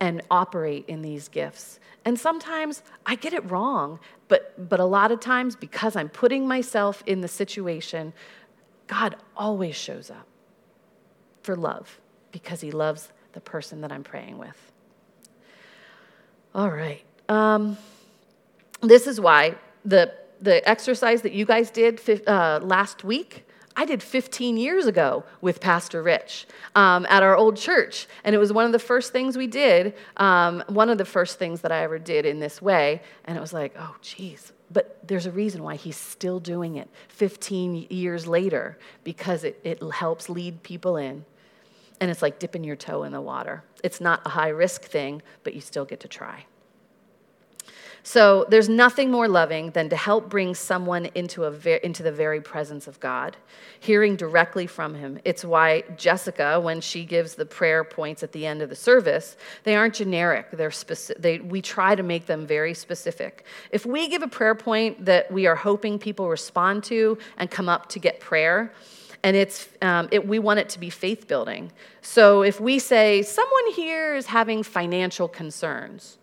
and 0.00 0.22
operate 0.30 0.84
in 0.88 1.02
these 1.02 1.28
gifts. 1.28 1.78
And 2.04 2.18
sometimes 2.18 2.82
I 3.06 3.14
get 3.14 3.32
it 3.32 3.50
wrong, 3.50 3.98
but, 4.28 4.68
but 4.68 4.80
a 4.80 4.84
lot 4.84 5.10
of 5.10 5.20
times, 5.20 5.56
because 5.56 5.96
I'm 5.96 6.08
putting 6.08 6.46
myself 6.46 7.02
in 7.06 7.20
the 7.20 7.28
situation, 7.28 8.12
God 8.86 9.16
always 9.36 9.74
shows 9.74 10.10
up 10.10 10.26
for 11.42 11.56
love 11.56 12.00
because 12.32 12.60
He 12.60 12.70
loves 12.70 13.10
the 13.32 13.40
person 13.40 13.80
that 13.80 13.92
I'm 13.92 14.04
praying 14.04 14.38
with. 14.38 14.72
All 16.54 16.70
right. 16.70 17.02
Um, 17.28 17.78
this 18.80 19.06
is 19.06 19.20
why 19.20 19.56
the, 19.84 20.12
the 20.40 20.66
exercise 20.68 21.22
that 21.22 21.32
you 21.32 21.44
guys 21.44 21.70
did 21.70 22.00
uh, 22.28 22.60
last 22.62 23.02
week 23.02 23.46
I 23.76 23.84
did 23.84 24.02
15 24.02 24.56
years 24.56 24.86
ago 24.86 25.24
with 25.40 25.60
Pastor 25.60 26.02
Rich 26.02 26.46
um, 26.76 27.06
at 27.08 27.22
our 27.22 27.36
old 27.36 27.56
church. 27.56 28.06
And 28.22 28.34
it 28.34 28.38
was 28.38 28.52
one 28.52 28.66
of 28.66 28.72
the 28.72 28.78
first 28.78 29.12
things 29.12 29.36
we 29.36 29.48
did, 29.48 29.94
um, 30.16 30.62
one 30.68 30.90
of 30.90 30.98
the 30.98 31.04
first 31.04 31.38
things 31.38 31.60
that 31.62 31.72
I 31.72 31.82
ever 31.82 31.98
did 31.98 32.24
in 32.24 32.38
this 32.38 32.62
way. 32.62 33.02
And 33.24 33.36
it 33.36 33.40
was 33.40 33.52
like, 33.52 33.74
oh, 33.78 33.96
geez. 34.00 34.52
But 34.70 35.06
there's 35.06 35.26
a 35.26 35.30
reason 35.32 35.62
why 35.62 35.74
he's 35.74 35.96
still 35.96 36.40
doing 36.40 36.76
it 36.76 36.88
15 37.08 37.88
years 37.90 38.26
later, 38.26 38.78
because 39.02 39.44
it, 39.44 39.60
it 39.64 39.82
helps 39.82 40.28
lead 40.28 40.62
people 40.62 40.96
in. 40.96 41.24
And 42.00 42.10
it's 42.10 42.22
like 42.22 42.38
dipping 42.38 42.64
your 42.64 42.76
toe 42.76 43.02
in 43.02 43.12
the 43.12 43.20
water. 43.20 43.64
It's 43.82 44.00
not 44.00 44.22
a 44.24 44.30
high 44.30 44.48
risk 44.48 44.82
thing, 44.82 45.22
but 45.42 45.54
you 45.54 45.60
still 45.60 45.84
get 45.84 46.00
to 46.00 46.08
try. 46.08 46.46
So 48.06 48.44
there's 48.50 48.68
nothing 48.68 49.10
more 49.10 49.28
loving 49.28 49.70
than 49.70 49.88
to 49.88 49.96
help 49.96 50.28
bring 50.28 50.54
someone 50.54 51.06
into, 51.14 51.44
a 51.44 51.50
ver- 51.50 51.76
into 51.76 52.02
the 52.02 52.12
very 52.12 52.42
presence 52.42 52.86
of 52.86 53.00
God, 53.00 53.34
hearing 53.80 54.14
directly 54.14 54.66
from 54.66 54.94
Him. 54.94 55.18
It's 55.24 55.42
why 55.42 55.84
Jessica, 55.96 56.60
when 56.60 56.82
she 56.82 57.06
gives 57.06 57.34
the 57.34 57.46
prayer 57.46 57.82
points 57.82 58.22
at 58.22 58.32
the 58.32 58.44
end 58.44 58.60
of 58.60 58.68
the 58.68 58.76
service, 58.76 59.38
they 59.62 59.74
aren't 59.74 59.94
generic. 59.94 60.50
They're 60.50 60.70
specific. 60.70 61.22
They, 61.22 61.38
we 61.38 61.62
try 61.62 61.94
to 61.94 62.02
make 62.02 62.26
them 62.26 62.46
very 62.46 62.74
specific. 62.74 63.46
If 63.70 63.86
we 63.86 64.06
give 64.08 64.22
a 64.22 64.28
prayer 64.28 64.54
point 64.54 65.06
that 65.06 65.32
we 65.32 65.46
are 65.46 65.56
hoping 65.56 65.98
people 65.98 66.28
respond 66.28 66.84
to 66.84 67.16
and 67.38 67.50
come 67.50 67.70
up 67.70 67.88
to 67.88 67.98
get 67.98 68.20
prayer, 68.20 68.70
and 69.22 69.34
it's 69.34 69.66
um, 69.80 70.10
it, 70.12 70.28
we 70.28 70.38
want 70.38 70.60
it 70.60 70.68
to 70.68 70.78
be 70.78 70.90
faith 70.90 71.26
building. 71.26 71.72
So 72.02 72.42
if 72.42 72.60
we 72.60 72.78
say 72.78 73.22
someone 73.22 73.72
here 73.72 74.14
is 74.14 74.26
having 74.26 74.62
financial 74.62 75.26
concerns, 75.26 76.18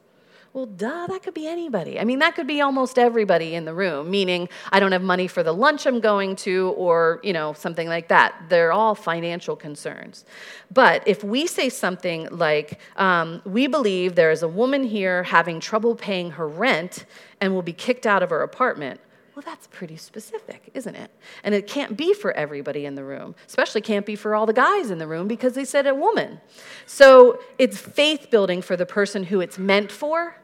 well, 0.53 0.65
duh, 0.65 1.07
that 1.07 1.23
could 1.23 1.33
be 1.33 1.47
anybody. 1.47 1.97
I 1.97 2.03
mean, 2.03 2.19
that 2.19 2.35
could 2.35 2.47
be 2.47 2.59
almost 2.59 2.99
everybody 2.99 3.55
in 3.55 3.63
the 3.63 3.73
room, 3.73 4.11
meaning 4.11 4.49
I 4.71 4.81
don't 4.81 4.91
have 4.91 5.01
money 5.01 5.27
for 5.27 5.43
the 5.43 5.53
lunch 5.53 5.85
I'm 5.85 6.01
going 6.01 6.35
to, 6.37 6.73
or, 6.75 7.21
you 7.23 7.31
know, 7.31 7.53
something 7.53 7.87
like 7.87 8.09
that. 8.09 8.35
They're 8.49 8.73
all 8.73 8.93
financial 8.93 9.55
concerns. 9.55 10.25
But 10.69 11.07
if 11.07 11.23
we 11.23 11.47
say 11.47 11.69
something 11.69 12.27
like, 12.31 12.79
um, 12.97 13.41
we 13.45 13.67
believe 13.67 14.15
there 14.15 14.31
is 14.31 14.43
a 14.43 14.47
woman 14.47 14.83
here 14.83 15.23
having 15.23 15.61
trouble 15.61 15.95
paying 15.95 16.31
her 16.31 16.47
rent 16.47 17.05
and 17.39 17.53
will 17.53 17.61
be 17.61 17.73
kicked 17.73 18.05
out 18.05 18.21
of 18.21 18.29
her 18.29 18.41
apartment, 18.41 18.99
well, 19.41 19.55
that's 19.55 19.67
pretty 19.67 19.97
specific, 19.97 20.69
isn't 20.75 20.93
it? 20.93 21.09
And 21.43 21.55
it 21.55 21.65
can't 21.65 21.97
be 21.97 22.13
for 22.13 22.31
everybody 22.33 22.85
in 22.85 22.93
the 22.93 23.03
room, 23.03 23.33
especially 23.47 23.81
can't 23.81 24.05
be 24.05 24.15
for 24.15 24.35
all 24.35 24.45
the 24.45 24.53
guys 24.53 24.91
in 24.91 24.99
the 24.99 25.07
room 25.07 25.27
because 25.27 25.53
they 25.53 25.65
said 25.65 25.87
a 25.87 25.95
woman. 25.95 26.39
So 26.85 27.39
it's 27.57 27.77
faith 27.79 28.29
building 28.29 28.61
for 28.61 28.77
the 28.77 28.85
person 28.85 29.23
who 29.23 29.41
it's 29.41 29.57
meant 29.57 29.91
for, 29.91 30.35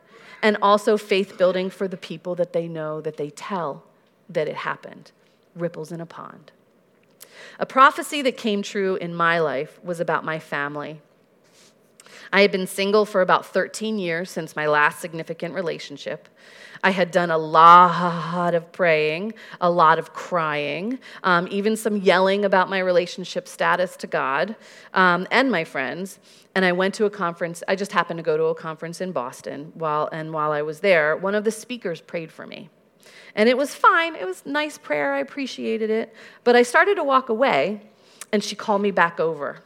and 0.41 0.57
also 0.63 0.97
faith 0.97 1.37
building 1.37 1.69
for 1.69 1.87
the 1.87 1.97
people 1.97 2.33
that 2.35 2.53
they 2.53 2.67
know 2.67 2.99
that 3.01 3.17
they 3.17 3.29
tell 3.29 3.83
that 4.29 4.47
it 4.47 4.55
happened. 4.55 5.11
Ripples 5.55 5.91
in 5.91 6.01
a 6.01 6.05
pond. 6.05 6.51
A 7.59 7.65
prophecy 7.67 8.23
that 8.23 8.35
came 8.35 8.63
true 8.63 8.95
in 8.95 9.13
my 9.13 9.39
life 9.39 9.79
was 9.83 9.99
about 9.99 10.25
my 10.25 10.39
family. 10.39 11.01
I 12.33 12.41
had 12.41 12.51
been 12.51 12.67
single 12.67 13.05
for 13.05 13.21
about 13.21 13.45
13 13.45 13.99
years 13.99 14.31
since 14.31 14.55
my 14.55 14.65
last 14.65 14.99
significant 14.99 15.53
relationship. 15.53 16.27
I 16.83 16.91
had 16.91 17.11
done 17.11 17.31
a 17.31 17.37
lot 17.37 18.53
of 18.53 18.71
praying, 18.71 19.33
a 19.61 19.69
lot 19.69 19.99
of 19.99 20.13
crying, 20.13 20.99
um, 21.23 21.47
even 21.51 21.75
some 21.75 21.97
yelling 21.97 22.45
about 22.45 22.69
my 22.69 22.79
relationship 22.79 23.47
status 23.47 23.95
to 23.97 24.07
God 24.07 24.55
um, 24.93 25.27
and 25.31 25.51
my 25.51 25.63
friends. 25.63 26.19
And 26.55 26.65
I 26.65 26.71
went 26.71 26.93
to 26.95 27.05
a 27.05 27.09
conference. 27.09 27.63
I 27.67 27.75
just 27.75 27.91
happened 27.91 28.17
to 28.17 28.23
go 28.23 28.37
to 28.37 28.45
a 28.45 28.55
conference 28.55 29.01
in 29.01 29.11
Boston. 29.11 29.71
While, 29.75 30.09
and 30.11 30.33
while 30.33 30.51
I 30.51 30.61
was 30.61 30.79
there, 30.79 31.15
one 31.15 31.35
of 31.35 31.43
the 31.43 31.51
speakers 31.51 32.01
prayed 32.01 32.31
for 32.31 32.47
me. 32.47 32.69
And 33.35 33.47
it 33.47 33.57
was 33.57 33.75
fine. 33.75 34.15
It 34.15 34.25
was 34.25 34.45
nice 34.45 34.77
prayer. 34.77 35.13
I 35.13 35.19
appreciated 35.19 35.89
it. 35.89 36.13
But 36.43 36.55
I 36.55 36.63
started 36.63 36.95
to 36.95 37.03
walk 37.03 37.29
away, 37.29 37.81
and 38.31 38.43
she 38.43 38.55
called 38.55 38.81
me 38.81 38.91
back 38.91 39.19
over. 39.19 39.63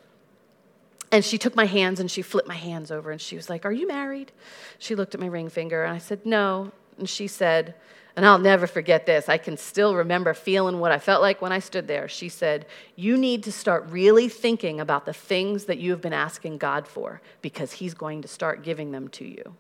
And 1.11 1.25
she 1.25 1.37
took 1.37 1.55
my 1.55 1.65
hands 1.65 1.99
and 1.99 2.09
she 2.09 2.21
flipped 2.21 2.47
my 2.47 2.55
hands 2.55 2.89
over 2.89 3.11
and 3.11 3.19
she 3.19 3.35
was 3.35 3.49
like, 3.49 3.65
Are 3.65 3.71
you 3.71 3.85
married? 3.85 4.31
She 4.79 4.95
looked 4.95 5.13
at 5.13 5.19
my 5.19 5.27
ring 5.27 5.49
finger 5.49 5.83
and 5.83 5.93
I 5.93 5.97
said, 5.97 6.25
No. 6.25 6.71
And 7.01 7.09
she 7.09 7.25
said, 7.25 7.73
and 8.15 8.25
I'll 8.27 8.37
never 8.37 8.67
forget 8.67 9.07
this. 9.07 9.27
I 9.27 9.39
can 9.39 9.57
still 9.57 9.95
remember 9.95 10.35
feeling 10.35 10.79
what 10.79 10.91
I 10.91 10.99
felt 10.99 11.23
like 11.23 11.41
when 11.41 11.51
I 11.51 11.57
stood 11.57 11.87
there. 11.87 12.07
She 12.07 12.29
said, 12.29 12.67
You 12.95 13.17
need 13.17 13.41
to 13.43 13.51
start 13.51 13.87
really 13.89 14.29
thinking 14.29 14.79
about 14.79 15.05
the 15.07 15.13
things 15.13 15.65
that 15.65 15.79
you 15.79 15.89
have 15.89 16.01
been 16.01 16.13
asking 16.13 16.59
God 16.59 16.87
for 16.87 17.21
because 17.41 17.71
He's 17.71 17.95
going 17.95 18.21
to 18.21 18.27
start 18.27 18.63
giving 18.63 18.91
them 18.91 19.07
to 19.09 19.25
you. 19.25 19.55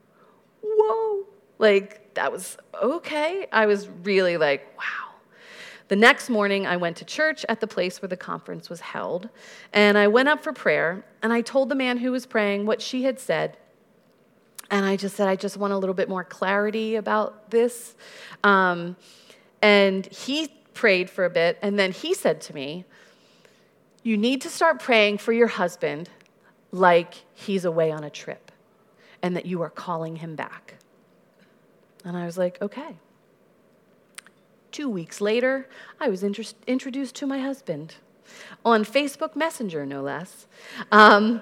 Whoa. 0.61 1.25
Like, 1.57 2.13
that 2.13 2.31
was 2.31 2.57
okay. 2.79 3.47
I 3.51 3.65
was 3.65 3.89
really 4.03 4.37
like, 4.37 4.77
wow. 4.77 5.15
The 5.87 5.95
next 5.95 6.29
morning, 6.29 6.67
I 6.67 6.77
went 6.77 6.97
to 6.97 7.05
church 7.05 7.43
at 7.49 7.61
the 7.61 7.67
place 7.67 8.01
where 8.01 8.09
the 8.09 8.17
conference 8.17 8.69
was 8.69 8.81
held, 8.81 9.29
and 9.73 9.97
I 9.97 10.07
went 10.07 10.29
up 10.29 10.43
for 10.43 10.53
prayer, 10.53 11.03
and 11.23 11.33
I 11.33 11.41
told 11.41 11.69
the 11.69 11.75
man 11.75 11.97
who 11.97 12.11
was 12.11 12.25
praying 12.25 12.65
what 12.65 12.81
she 12.81 13.03
had 13.03 13.19
said, 13.19 13.57
and 14.71 14.85
I 14.85 14.95
just 14.95 15.17
said, 15.17 15.27
I 15.27 15.35
just 15.35 15.57
want 15.57 15.73
a 15.73 15.77
little 15.77 15.93
bit 15.93 16.07
more 16.07 16.23
clarity 16.23 16.95
about 16.95 17.51
this. 17.51 17.93
Um, 18.43 18.95
and 19.61 20.05
he 20.05 20.47
prayed 20.73 21.09
for 21.09 21.25
a 21.25 21.29
bit, 21.29 21.59
and 21.61 21.77
then 21.77 21.91
he 21.91 22.13
said 22.13 22.39
to 22.41 22.55
me, 22.55 22.85
You 24.01 24.17
need 24.17 24.41
to 24.41 24.49
start 24.49 24.79
praying 24.79 25.17
for 25.17 25.33
your 25.33 25.47
husband 25.47 26.09
like 26.71 27.25
he's 27.33 27.65
away 27.65 27.91
on 27.91 28.05
a 28.05 28.09
trip 28.09 28.49
and 29.21 29.35
that 29.35 29.45
you 29.45 29.61
are 29.61 29.69
calling 29.69 30.15
him 30.15 30.35
back. 30.35 30.75
And 32.05 32.15
I 32.15 32.25
was 32.25 32.37
like, 32.37 32.59
Okay. 32.61 32.95
Two 34.71 34.87
weeks 34.89 35.19
later, 35.19 35.67
I 35.99 36.07
was 36.07 36.23
inter- 36.23 36.43
introduced 36.65 37.13
to 37.15 37.27
my 37.27 37.39
husband 37.39 37.95
on 38.63 38.85
Facebook 38.85 39.35
Messenger, 39.35 39.85
no 39.85 40.01
less. 40.01 40.45
Um, 40.91 41.41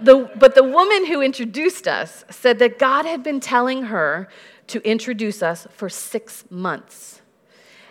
the, 0.00 0.30
but 0.36 0.54
the 0.54 0.64
woman 0.64 1.06
who 1.06 1.22
introduced 1.22 1.86
us 1.86 2.24
said 2.30 2.58
that 2.58 2.78
God 2.78 3.04
had 3.04 3.22
been 3.22 3.40
telling 3.40 3.84
her 3.84 4.28
to 4.68 4.80
introduce 4.88 5.42
us 5.42 5.66
for 5.70 5.88
six 5.88 6.44
months. 6.50 7.22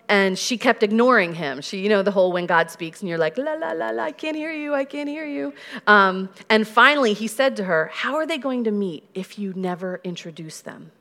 And 0.07 0.37
she 0.37 0.57
kept 0.57 0.83
ignoring 0.83 1.33
him. 1.33 1.61
She, 1.61 1.79
you 1.79 1.89
know, 1.89 2.03
the 2.03 2.11
whole 2.11 2.31
when 2.31 2.45
God 2.45 2.69
speaks 2.69 3.01
and 3.01 3.09
you're 3.09 3.17
like, 3.17 3.37
la, 3.37 3.53
la, 3.53 3.71
la, 3.71 3.89
la, 3.89 4.03
I 4.03 4.11
can't 4.11 4.35
hear 4.35 4.51
you, 4.51 4.75
I 4.75 4.85
can't 4.85 5.09
hear 5.09 5.25
you. 5.25 5.53
Um, 5.87 6.29
and 6.49 6.67
finally, 6.67 7.13
he 7.13 7.27
said 7.27 7.55
to 7.55 7.63
her, 7.63 7.89
How 7.91 8.15
are 8.15 8.27
they 8.27 8.37
going 8.37 8.65
to 8.65 8.71
meet 8.71 9.03
if 9.15 9.39
you 9.39 9.53
never 9.55 10.01
introduce 10.03 10.61
them? 10.61 10.91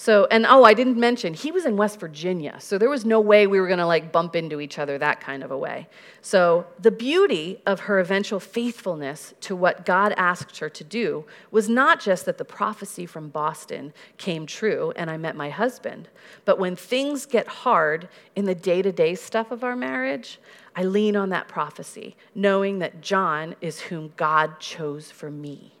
So, 0.00 0.26
and 0.30 0.46
oh, 0.46 0.64
I 0.64 0.72
didn't 0.72 0.96
mention, 0.96 1.34
he 1.34 1.52
was 1.52 1.66
in 1.66 1.76
West 1.76 2.00
Virginia. 2.00 2.56
So 2.58 2.78
there 2.78 2.88
was 2.88 3.04
no 3.04 3.20
way 3.20 3.46
we 3.46 3.60
were 3.60 3.66
going 3.66 3.80
to 3.80 3.84
like 3.86 4.10
bump 4.10 4.34
into 4.34 4.58
each 4.58 4.78
other 4.78 4.96
that 4.96 5.20
kind 5.20 5.44
of 5.44 5.50
a 5.50 5.58
way. 5.58 5.88
So 6.22 6.64
the 6.78 6.90
beauty 6.90 7.60
of 7.66 7.80
her 7.80 8.00
eventual 8.00 8.40
faithfulness 8.40 9.34
to 9.42 9.54
what 9.54 9.84
God 9.84 10.14
asked 10.16 10.56
her 10.60 10.70
to 10.70 10.82
do 10.82 11.26
was 11.50 11.68
not 11.68 12.00
just 12.00 12.24
that 12.24 12.38
the 12.38 12.46
prophecy 12.46 13.04
from 13.04 13.28
Boston 13.28 13.92
came 14.16 14.46
true 14.46 14.90
and 14.96 15.10
I 15.10 15.18
met 15.18 15.36
my 15.36 15.50
husband, 15.50 16.08
but 16.46 16.58
when 16.58 16.76
things 16.76 17.26
get 17.26 17.46
hard 17.46 18.08
in 18.34 18.46
the 18.46 18.54
day 18.54 18.80
to 18.80 18.92
day 18.92 19.14
stuff 19.14 19.50
of 19.50 19.62
our 19.62 19.76
marriage, 19.76 20.40
I 20.74 20.84
lean 20.84 21.14
on 21.14 21.28
that 21.28 21.46
prophecy, 21.46 22.16
knowing 22.34 22.78
that 22.78 23.02
John 23.02 23.54
is 23.60 23.80
whom 23.80 24.14
God 24.16 24.60
chose 24.60 25.10
for 25.10 25.30
me. 25.30 25.74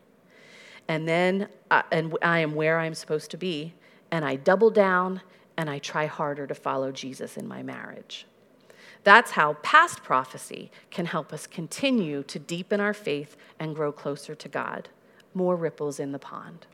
And 0.88 1.08
then, 1.08 1.48
uh, 1.70 1.84
and 1.90 2.14
I 2.20 2.40
am 2.40 2.54
where 2.54 2.78
I'm 2.78 2.92
supposed 2.92 3.30
to 3.30 3.38
be 3.38 3.72
and 4.10 4.24
I 4.24 4.36
double 4.36 4.70
down 4.70 5.22
and 5.56 5.68
I 5.68 5.78
try 5.78 6.06
harder 6.06 6.46
to 6.46 6.54
follow 6.54 6.92
Jesus 6.92 7.36
in 7.36 7.46
my 7.46 7.62
marriage. 7.62 8.26
That's 9.04 9.32
how 9.32 9.54
past 9.62 10.02
prophecy 10.02 10.70
can 10.90 11.06
help 11.06 11.32
us 11.32 11.46
continue 11.46 12.22
to 12.24 12.38
deepen 12.38 12.80
our 12.80 12.94
faith 12.94 13.36
and 13.58 13.74
grow 13.74 13.92
closer 13.92 14.34
to 14.34 14.48
God. 14.48 14.88
More 15.32 15.56
ripples 15.56 16.00
in 16.00 16.12
the 16.12 16.18
pond. 16.18 16.66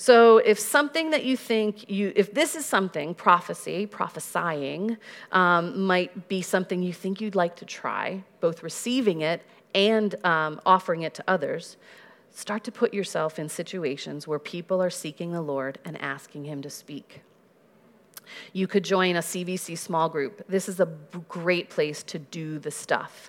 So, 0.00 0.38
if 0.38 0.60
something 0.60 1.10
that 1.10 1.24
you 1.24 1.36
think 1.36 1.90
you, 1.90 2.12
if 2.14 2.32
this 2.32 2.54
is 2.54 2.64
something, 2.64 3.14
prophecy, 3.14 3.84
prophesying, 3.84 4.96
um, 5.32 5.86
might 5.86 6.28
be 6.28 6.40
something 6.40 6.82
you 6.82 6.92
think 6.92 7.20
you'd 7.20 7.34
like 7.34 7.56
to 7.56 7.64
try, 7.64 8.22
both 8.40 8.62
receiving 8.62 9.22
it 9.22 9.42
and 9.74 10.14
um, 10.24 10.60
offering 10.64 11.02
it 11.02 11.14
to 11.14 11.24
others, 11.26 11.78
Start 12.38 12.62
to 12.62 12.70
put 12.70 12.94
yourself 12.94 13.40
in 13.40 13.48
situations 13.48 14.28
where 14.28 14.38
people 14.38 14.80
are 14.80 14.90
seeking 14.90 15.32
the 15.32 15.42
Lord 15.42 15.80
and 15.84 16.00
asking 16.00 16.44
Him 16.44 16.62
to 16.62 16.70
speak. 16.70 17.22
You 18.52 18.68
could 18.68 18.84
join 18.84 19.16
a 19.16 19.22
CVC 19.22 19.76
small 19.76 20.08
group. 20.08 20.46
This 20.48 20.68
is 20.68 20.78
a 20.78 20.86
great 21.28 21.68
place 21.68 22.04
to 22.04 22.20
do 22.20 22.60
the 22.60 22.70
stuff. 22.70 23.28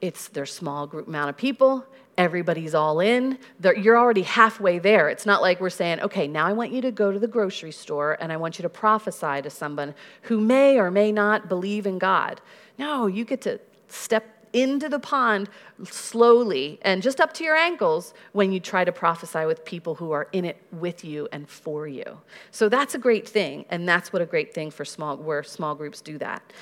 It's 0.00 0.28
their 0.28 0.46
small 0.46 0.86
group 0.86 1.08
amount 1.08 1.28
of 1.28 1.36
people. 1.36 1.84
Everybody's 2.16 2.74
all 2.74 3.00
in. 3.00 3.38
They're, 3.60 3.76
you're 3.76 3.98
already 3.98 4.22
halfway 4.22 4.78
there. 4.78 5.10
It's 5.10 5.26
not 5.26 5.42
like 5.42 5.60
we're 5.60 5.68
saying, 5.68 6.00
okay, 6.00 6.26
now 6.26 6.46
I 6.46 6.54
want 6.54 6.72
you 6.72 6.80
to 6.80 6.90
go 6.90 7.12
to 7.12 7.18
the 7.18 7.28
grocery 7.28 7.72
store 7.72 8.16
and 8.18 8.32
I 8.32 8.38
want 8.38 8.58
you 8.58 8.62
to 8.62 8.70
prophesy 8.70 9.42
to 9.42 9.50
someone 9.50 9.94
who 10.22 10.40
may 10.40 10.78
or 10.78 10.90
may 10.90 11.12
not 11.12 11.50
believe 11.50 11.86
in 11.86 11.98
God. 11.98 12.40
No, 12.78 13.08
you 13.08 13.26
get 13.26 13.42
to 13.42 13.60
step 13.88 14.37
into 14.52 14.88
the 14.88 14.98
pond 14.98 15.48
slowly 15.84 16.78
and 16.82 17.02
just 17.02 17.20
up 17.20 17.32
to 17.34 17.44
your 17.44 17.56
ankles 17.56 18.14
when 18.32 18.52
you 18.52 18.60
try 18.60 18.84
to 18.84 18.92
prophesy 18.92 19.44
with 19.44 19.64
people 19.64 19.94
who 19.94 20.12
are 20.12 20.28
in 20.32 20.44
it 20.44 20.62
with 20.72 21.04
you 21.04 21.28
and 21.32 21.48
for 21.48 21.86
you. 21.86 22.18
So 22.50 22.68
that's 22.68 22.94
a 22.94 22.98
great 22.98 23.28
thing, 23.28 23.64
and 23.70 23.88
that's 23.88 24.12
what 24.12 24.22
a 24.22 24.26
great 24.26 24.54
thing 24.54 24.70
for 24.70 24.84
small 24.84 25.16
where 25.16 25.42
small 25.42 25.74
groups 25.74 26.00
do 26.00 26.18
that. 26.18 26.52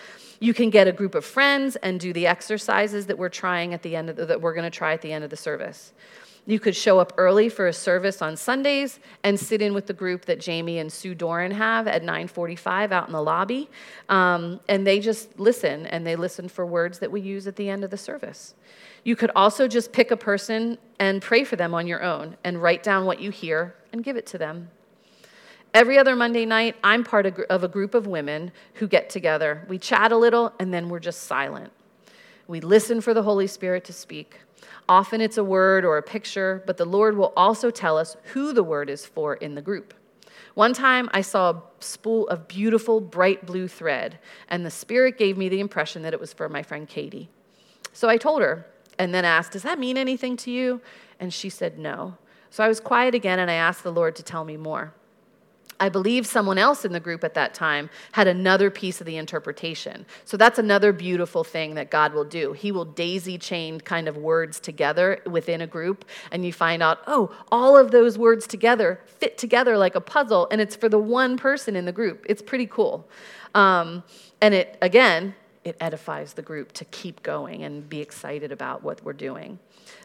You 0.41 0.53
can 0.53 0.71
get 0.71 0.87
a 0.87 0.93
group 0.93 1.15
of 1.15 1.25
friends 1.25 1.77
and 1.77 1.99
do 1.99 2.13
the 2.13 2.27
exercises 2.27 3.07
that 3.07 3.17
we're 3.17 3.31
trying 3.31 3.73
at 3.73 3.83
the 3.83 3.97
end 3.97 4.11
of 4.11 4.17
the, 4.17 4.27
that 4.27 4.41
we're 4.41 4.55
going 4.55 4.71
to 4.71 4.77
try 4.77 4.93
at 4.93 5.03
the 5.03 5.13
end 5.13 5.25
of 5.25 5.31
the 5.31 5.37
service. 5.37 5.93
You 6.49 6.61
could 6.61 6.77
show 6.77 7.01
up 7.01 7.13
early 7.17 7.49
for 7.49 7.67
a 7.67 7.73
service 7.73 8.23
on 8.23 8.37
Sundays 8.37 9.01
and 9.25 9.39
sit 9.39 9.61
in 9.61 9.75
with 9.75 9.87
the 9.87 9.93
group 9.93 10.27
that 10.27 10.39
Jamie 10.39 10.79
and 10.79 10.93
Sue 10.93 11.13
Doran 11.13 11.51
have 11.51 11.89
at 11.89 12.05
9:45 12.05 12.93
out 12.93 13.09
in 13.09 13.13
the 13.13 13.23
lobby, 13.23 13.69
um, 14.09 14.61
and 14.69 14.87
they 14.87 15.01
just 15.01 15.41
listen 15.41 15.87
and 15.87 16.07
they 16.07 16.15
listen 16.15 16.49
for 16.49 16.65
words 16.65 17.01
that 17.01 17.11
we 17.11 17.21
use 17.21 17.49
at 17.49 17.57
the 17.57 17.69
end 17.69 17.83
of 17.83 17.91
the 17.91 17.97
service. 17.97 18.55
You 19.03 19.17
could 19.17 19.33
also 19.35 19.67
just 19.67 19.93
pick 19.93 20.13
a 20.13 20.17
person 20.17 20.79
and 21.01 21.21
pray 21.21 21.43
for 21.43 21.57
them 21.57 21.75
on 21.75 21.89
your 21.89 22.05
own 22.05 22.37
and 22.45 22.63
write 22.63 22.85
down 22.85 23.07
what 23.07 23.21
you 23.21 23.31
hear 23.31 23.75
and 23.93 24.05
give 24.05 24.17
it 24.17 24.27
to 24.27 24.39
them. 24.39 24.71
Every 25.75 25.99
other 25.99 26.15
Monday 26.15 26.47
night, 26.47 26.77
I'm 26.83 27.03
part 27.03 27.27
of 27.27 27.65
a 27.65 27.69
group 27.69 27.95
of 27.95 28.07
women 28.07 28.53
who 28.75 28.87
get 28.87 29.11
together. 29.11 29.67
We 29.69 29.79
chat 29.79 30.13
a 30.13 30.17
little, 30.17 30.53
and 30.59 30.73
then 30.73 30.89
we're 30.89 31.01
just 31.01 31.25
silent. 31.25 31.73
We 32.47 32.61
listen 32.61 33.01
for 33.01 33.13
the 33.13 33.25
Holy 33.25 33.49
Spirit 33.49 33.85
to 33.87 33.93
speak. 33.93 34.39
Often 34.89 35.21
it's 35.21 35.39
a 35.39 35.45
word 35.45 35.85
or 35.85 35.99
a 35.99 36.03
picture, 36.03 36.63
but 36.67 36.77
the 36.77 36.85
Lord 36.85 37.17
will 37.17 37.33
also 37.37 37.71
tell 37.71 37.99
us 37.99 38.17
who 38.33 38.53
the 38.53 38.63
word 38.63 38.89
is 38.89 39.05
for 39.05 39.35
in 39.35 39.55
the 39.55 39.63
group. 39.63 39.95
One 40.55 40.73
time 40.73 41.11
I 41.13 41.21
saw 41.21 41.51
a 41.51 41.63
spool 41.81 42.27
of 42.29 42.49
beautiful 42.49 43.01
bright 43.01 43.45
blue 43.45 43.69
thread, 43.69 44.19
and 44.49 44.65
the 44.65 44.71
Spirit 44.71 45.19
gave 45.19 45.37
me 45.37 45.49
the 45.49 45.61
impression 45.61 46.03
that 46.03 46.15
it 46.15 46.21
was 46.21 46.33
for 46.33 46.49
my 46.49 46.63
friend 46.63 46.89
Katie. 46.89 47.29
So 47.93 48.09
I 48.09 48.17
told 48.17 48.43
her 48.43 48.67
and 48.99 49.15
then 49.15 49.25
asked, 49.25 49.53
Does 49.53 49.63
that 49.63 49.79
mean 49.79 49.97
anything 49.97 50.37
to 50.39 50.51
you? 50.51 50.81
And 51.21 51.33
she 51.33 51.49
said, 51.51 51.79
No. 51.79 52.17
So 52.51 52.65
I 52.65 52.69
was 52.69 52.81
quiet 52.81 53.15
again 53.15 53.39
and 53.39 53.51
I 53.51 53.55
asked 53.55 53.83
the 53.83 53.93
Lord 53.93 54.17
to 54.17 54.23
tell 54.23 54.45
me 54.45 54.57
more. 54.57 54.95
I 55.79 55.89
believe 55.89 56.27
someone 56.27 56.59
else 56.59 56.85
in 56.85 56.93
the 56.93 57.01
group 57.01 57.25
at 57.25 57.35
that 57.35 57.55
time 57.55 57.91
had 58.13 58.27
another 58.27 58.71
piece 58.71 59.01
of 59.01 59.07
the 59.07 59.17
interpretation. 59.17 60.07
So 60.25 60.37
that's 60.37 60.59
another 60.59 60.93
beautiful 60.93 61.45
thing 61.45 61.75
that 61.75 61.91
God 61.91 62.15
will 62.15 62.25
do. 62.25 62.53
He 62.53 62.73
will 62.73 62.85
daisy 62.85 63.39
chain 63.39 63.81
kind 63.81 64.09
of 64.09 64.17
words 64.17 64.61
together 64.61 65.21
within 65.27 65.61
a 65.61 65.67
group, 65.67 66.05
and 66.33 66.45
you 66.45 66.53
find 66.53 66.83
out, 66.83 66.99
oh, 67.07 67.35
all 67.53 67.77
of 67.77 67.91
those 67.91 68.19
words 68.19 68.47
together 68.47 69.01
fit 69.07 69.39
together 69.39 69.77
like 69.77 69.95
a 69.95 70.01
puzzle, 70.01 70.49
and 70.51 70.61
it's 70.61 70.77
for 70.77 70.89
the 70.89 70.99
one 70.99 71.37
person 71.37 71.77
in 71.77 71.85
the 71.85 71.93
group. 71.93 72.25
It's 72.29 72.43
pretty 72.43 72.67
cool. 72.67 73.09
Um, 73.55 74.03
and 74.41 74.55
it, 74.55 74.79
again, 74.83 75.35
it 75.65 75.77
edifies 75.81 76.35
the 76.35 76.43
group 76.43 76.73
to 76.73 76.85
keep 76.87 77.23
going 77.23 77.65
and 77.65 77.89
be 77.89 78.01
excited 78.01 78.53
about 78.53 78.83
what 78.83 79.03
we're 79.03 79.13
doing. 79.13 79.59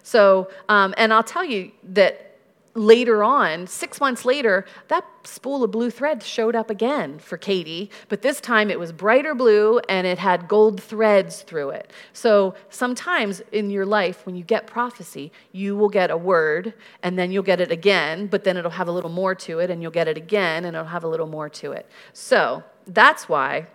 So, 0.03 0.49
um, 0.69 0.93
and 0.97 1.13
I'll 1.13 1.23
tell 1.23 1.45
you 1.45 1.71
that 1.83 2.30
later 2.73 3.23
on, 3.23 3.67
six 3.67 3.99
months 3.99 4.23
later, 4.23 4.65
that 4.87 5.05
spool 5.23 5.63
of 5.63 5.71
blue 5.71 5.89
thread 5.89 6.23
showed 6.23 6.55
up 6.55 6.69
again 6.69 7.19
for 7.19 7.37
Katie, 7.37 7.89
but 8.07 8.21
this 8.21 8.39
time 8.39 8.71
it 8.71 8.79
was 8.79 8.91
brighter 8.91 9.35
blue 9.35 9.79
and 9.89 10.07
it 10.07 10.17
had 10.17 10.47
gold 10.47 10.81
threads 10.81 11.41
through 11.41 11.71
it. 11.71 11.91
So 12.13 12.55
sometimes 12.69 13.41
in 13.51 13.69
your 13.69 13.85
life, 13.85 14.25
when 14.25 14.35
you 14.35 14.43
get 14.43 14.67
prophecy, 14.67 15.31
you 15.51 15.75
will 15.75 15.89
get 15.89 16.11
a 16.11 16.17
word 16.17 16.73
and 17.03 17.19
then 17.19 17.31
you'll 17.31 17.43
get 17.43 17.59
it 17.59 17.71
again, 17.71 18.27
but 18.27 18.43
then 18.43 18.57
it'll 18.57 18.71
have 18.71 18.87
a 18.87 18.91
little 18.91 19.09
more 19.09 19.35
to 19.35 19.59
it 19.59 19.69
and 19.69 19.81
you'll 19.81 19.91
get 19.91 20.07
it 20.07 20.17
again 20.17 20.65
and 20.65 20.75
it'll 20.75 20.87
have 20.87 21.03
a 21.03 21.09
little 21.09 21.27
more 21.27 21.49
to 21.49 21.73
it. 21.73 21.89
So 22.13 22.63
that's 22.87 23.27
why 23.27 23.67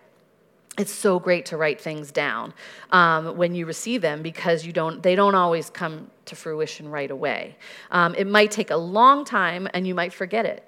it's 0.79 0.93
so 0.93 1.19
great 1.19 1.47
to 1.47 1.57
write 1.57 1.81
things 1.81 2.13
down 2.13 2.53
um, 2.91 3.37
when 3.37 3.55
you 3.55 3.67
receive 3.67 4.03
them 4.03 4.23
because 4.23 4.67
you 4.67 4.73
don't 4.73 5.03
they 5.03 5.15
don't 5.15 5.35
always 5.35 5.71
come 5.71 6.11
to 6.27 6.37
fruition 6.37 6.89
right 6.89 7.11
away. 7.11 7.57
Um, 7.91 8.15
it 8.15 8.27
might 8.27 8.51
take 8.51 8.71
a 8.71 8.77
long 8.77 9.25
time 9.25 9.69
and 9.75 9.87
you 9.87 9.95
might 9.95 10.13
forget 10.13 10.47
it. 10.47 10.63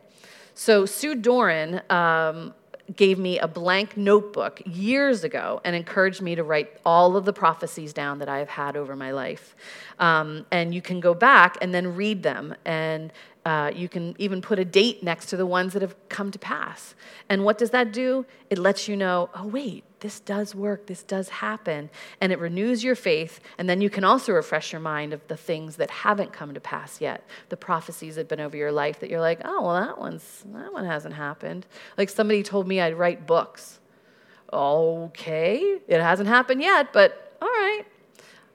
So 0.55 0.87
sue 0.87 1.15
doran 1.15 1.83
um, 1.91 2.55
gave 2.97 3.19
me 3.19 3.39
a 3.39 3.47
blank 3.47 3.97
notebook 3.97 4.63
years 4.65 5.23
ago 5.23 5.61
and 5.65 5.77
encouraged 5.77 6.23
me 6.23 6.35
to 6.35 6.43
write 6.43 6.71
all 6.87 7.17
of 7.17 7.25
the 7.25 7.33
prophecies 7.33 7.93
down 7.93 8.19
that 8.19 8.29
i 8.29 8.39
have 8.39 8.49
had 8.49 8.77
over 8.77 8.97
my 8.97 9.11
life. 9.11 9.55
Um, 9.99 10.47
and 10.51 10.75
you 10.75 10.81
can 10.81 11.01
go 11.01 11.15
back 11.15 11.59
and 11.61 11.75
then 11.75 11.95
read 11.95 12.23
them 12.23 12.55
and 12.65 13.13
uh, 13.49 13.73
you 13.75 13.89
can 13.89 14.15
even 14.19 14.43
put 14.43 14.59
a 14.59 14.65
date 14.65 15.03
next 15.03 15.27
to 15.31 15.37
the 15.39 15.47
ones 15.47 15.73
that 15.73 15.81
have 15.81 15.97
come 16.11 16.31
to 16.31 16.39
pass. 16.39 16.95
And 17.31 17.47
what 17.47 17.57
does 17.57 17.71
that 17.71 17.95
do? 17.95 18.27
It 18.51 18.59
lets 18.59 18.89
you 18.89 18.95
know, 18.95 19.31
oh, 19.35 19.47
wait, 19.47 19.85
this 20.01 20.21
does 20.21 20.55
work, 20.55 20.87
this 20.87 21.03
does 21.03 21.31
happen. 21.31 21.89
And 22.21 22.31
it 22.31 22.39
renews 22.39 22.85
your 22.85 22.95
faith. 22.95 23.41
And 23.57 23.67
then 23.67 23.81
you 23.81 23.89
can 23.89 24.05
also 24.05 24.35
refresh 24.35 24.71
your 24.71 24.83
mind 24.83 25.15
of 25.15 25.27
the 25.29 25.37
things 25.37 25.77
that 25.77 25.89
haven't 25.91 26.31
come 26.31 26.53
to 26.53 26.61
pass 26.61 27.01
yet, 27.01 27.25
the 27.49 27.57
prophecies 27.57 28.17
that 28.17 28.23
have 28.23 28.29
been 28.29 28.39
over 28.41 28.55
your 28.55 28.71
life 28.71 29.01
that 29.01 29.09
you're 29.09 29.19
like, 29.19 29.41
oh, 29.47 29.63
well, 29.63 29.81
that, 29.81 29.99
one's, 29.99 30.45
that 30.53 30.71
one 30.71 30.85
hasn't 30.85 31.15
happened. 31.15 31.65
Like 31.97 32.11
somebody 32.11 32.43
told 32.43 32.69
me 32.69 32.83
I'd 32.83 32.99
write 32.99 33.27
books. 33.27 33.81
Okay, 34.53 35.79
it 35.89 36.01
hasn't 36.03 36.29
happened 36.29 36.61
yet, 36.61 36.93
but 36.93 37.37
all 37.41 37.49
right. 37.49 37.85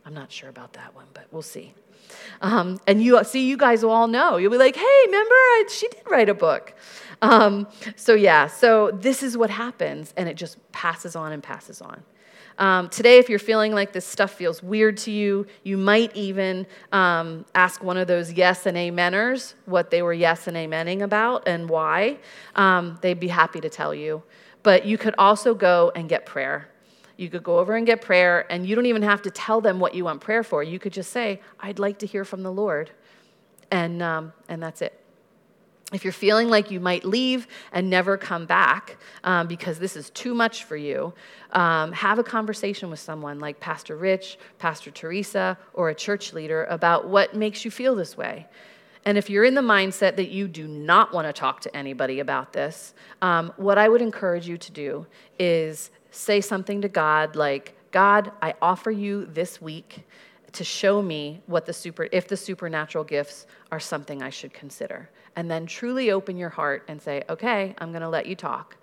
I'm 0.06 0.14
not 0.14 0.32
sure 0.32 0.50
about 0.50 0.74
that 0.74 0.94
one, 0.94 1.08
but 1.16 1.26
we'll 1.32 1.42
see. 1.42 1.74
Um, 2.42 2.80
and 2.88 3.02
you 3.02 3.24
see, 3.24 3.48
you 3.48 3.58
guys 3.58 3.84
will 3.84 3.92
all 3.92 4.08
know. 4.08 4.38
You'll 4.38 4.52
be 4.52 4.58
like, 4.58 4.76
hey, 4.76 5.02
remember, 5.06 5.34
I, 5.34 5.66
she 5.72 5.88
did 5.88 6.04
write 6.10 6.30
a 6.30 6.34
book. 6.34 6.74
Um, 7.22 7.68
so, 7.96 8.14
yeah, 8.14 8.48
so 8.48 8.92
this 8.92 9.24
is 9.24 9.38
what 9.38 9.50
happens, 9.50 10.14
and 10.18 10.28
it 10.28 10.36
just 10.36 10.58
passes 10.72 11.16
on 11.16 11.32
and 11.32 11.42
passes 11.42 11.82
on. 11.82 12.04
Um, 12.58 12.90
today, 12.90 13.18
if 13.18 13.30
you're 13.30 13.40
feeling 13.40 13.74
like 13.74 13.94
this 13.94 14.06
stuff 14.06 14.32
feels 14.32 14.62
weird 14.62 14.98
to 14.98 15.12
you, 15.12 15.48
you 15.64 15.78
might 15.78 16.16
even 16.16 16.68
um, 16.92 17.46
ask 17.56 17.84
one 17.84 17.98
of 17.98 18.08
those 18.08 18.32
yes 18.32 18.66
and 18.66 18.78
ameners 18.78 19.56
what 19.66 19.90
they 19.90 20.02
were 20.02 20.14
yes 20.14 20.48
and 20.48 20.56
amening 20.56 21.02
about 21.02 21.48
and 21.48 21.70
why. 21.70 22.18
Um, 22.56 23.00
they'd 23.02 23.20
be 23.20 23.28
happy 23.28 23.60
to 23.62 23.70
tell 23.70 23.94
you. 23.94 24.22
But 24.62 24.86
you 24.86 24.98
could 24.98 25.16
also 25.18 25.54
go 25.54 25.92
and 25.96 26.08
get 26.08 26.26
prayer. 26.26 26.70
You 27.24 27.30
could 27.30 27.44
go 27.44 27.58
over 27.60 27.76
and 27.76 27.86
get 27.86 28.02
prayer, 28.02 28.46
and 28.52 28.68
you 28.68 28.76
don't 28.76 28.86
even 28.86 29.02
have 29.02 29.22
to 29.22 29.32
tell 29.32 29.62
them 29.62 29.80
what 29.80 29.96
you 29.96 30.04
want 30.04 30.20
prayer 30.20 30.44
for. 30.44 30.62
You 30.62 30.78
could 30.78 30.92
just 30.92 31.12
say, 31.12 31.40
I'd 31.60 31.80
like 31.80 32.00
to 32.00 32.06
hear 32.06 32.26
from 32.26 32.44
the 32.44 32.52
Lord. 32.52 32.92
And, 33.72 34.04
um, 34.04 34.34
and 34.50 34.62
that's 34.62 34.82
it. 34.82 35.00
If 35.94 36.04
you're 36.04 36.12
feeling 36.12 36.50
like 36.50 36.70
you 36.70 36.80
might 36.80 37.06
leave 37.06 37.48
and 37.72 37.90
never 37.90 38.18
come 38.18 38.46
back 38.46 38.98
um, 39.24 39.48
because 39.48 39.80
this 39.80 39.96
is 39.96 40.10
too 40.10 40.34
much 40.34 40.64
for 40.66 40.76
you, 40.76 41.14
um, 41.52 41.92
have 41.94 42.20
a 42.20 42.24
conversation 42.24 42.90
with 42.90 43.00
someone 43.00 43.40
like 43.40 43.60
Pastor 43.60 43.96
Rich, 43.96 44.38
Pastor 44.58 44.92
Teresa, 44.92 45.58
or 45.74 45.90
a 45.90 45.96
church 45.96 46.34
leader 46.34 46.66
about 46.66 47.08
what 47.08 47.36
makes 47.36 47.64
you 47.64 47.72
feel 47.72 47.96
this 47.96 48.18
way. 48.18 48.48
And 49.06 49.18
if 49.18 49.30
you're 49.30 49.44
in 49.44 49.54
the 49.54 49.62
mindset 49.62 50.16
that 50.16 50.30
you 50.30 50.48
do 50.48 50.68
not 50.68 51.14
want 51.14 51.28
to 51.28 51.34
talk 51.34 51.62
to 51.62 51.76
anybody 51.76 52.20
about 52.20 52.54
this, 52.54 52.94
um, 53.22 53.54
what 53.58 53.78
I 53.78 53.88
would 53.88 54.02
encourage 54.02 54.48
you 54.48 54.58
to 54.58 54.72
do 54.72 55.06
is 55.38 55.92
say 56.14 56.40
something 56.40 56.82
to 56.82 56.88
God 56.88 57.36
like, 57.36 57.76
God, 57.92 58.32
I 58.42 58.54
offer 58.62 58.92
you 58.92 59.26
this 59.26 59.62
week 59.62 60.06
to 60.54 60.64
show 60.64 61.02
me 61.02 61.42
what 61.48 61.66
the 61.66 61.74
super 61.74 62.08
if 62.12 62.28
the 62.28 62.38
supernatural 62.38 63.04
gifts 63.04 63.48
are 63.72 63.80
something 63.80 64.22
I 64.22 64.30
should 64.30 64.54
consider. 64.54 65.10
And 65.36 65.50
then 65.50 65.66
truly 65.66 66.12
open 66.12 66.38
your 66.38 66.50
heart 66.50 66.86
and 66.88 67.02
say, 67.02 67.24
okay, 67.30 67.74
I'm 67.80 67.92
going 67.92 68.04
to 68.04 68.10
let 68.10 68.28
you 68.28 68.36
talk. 68.36 68.78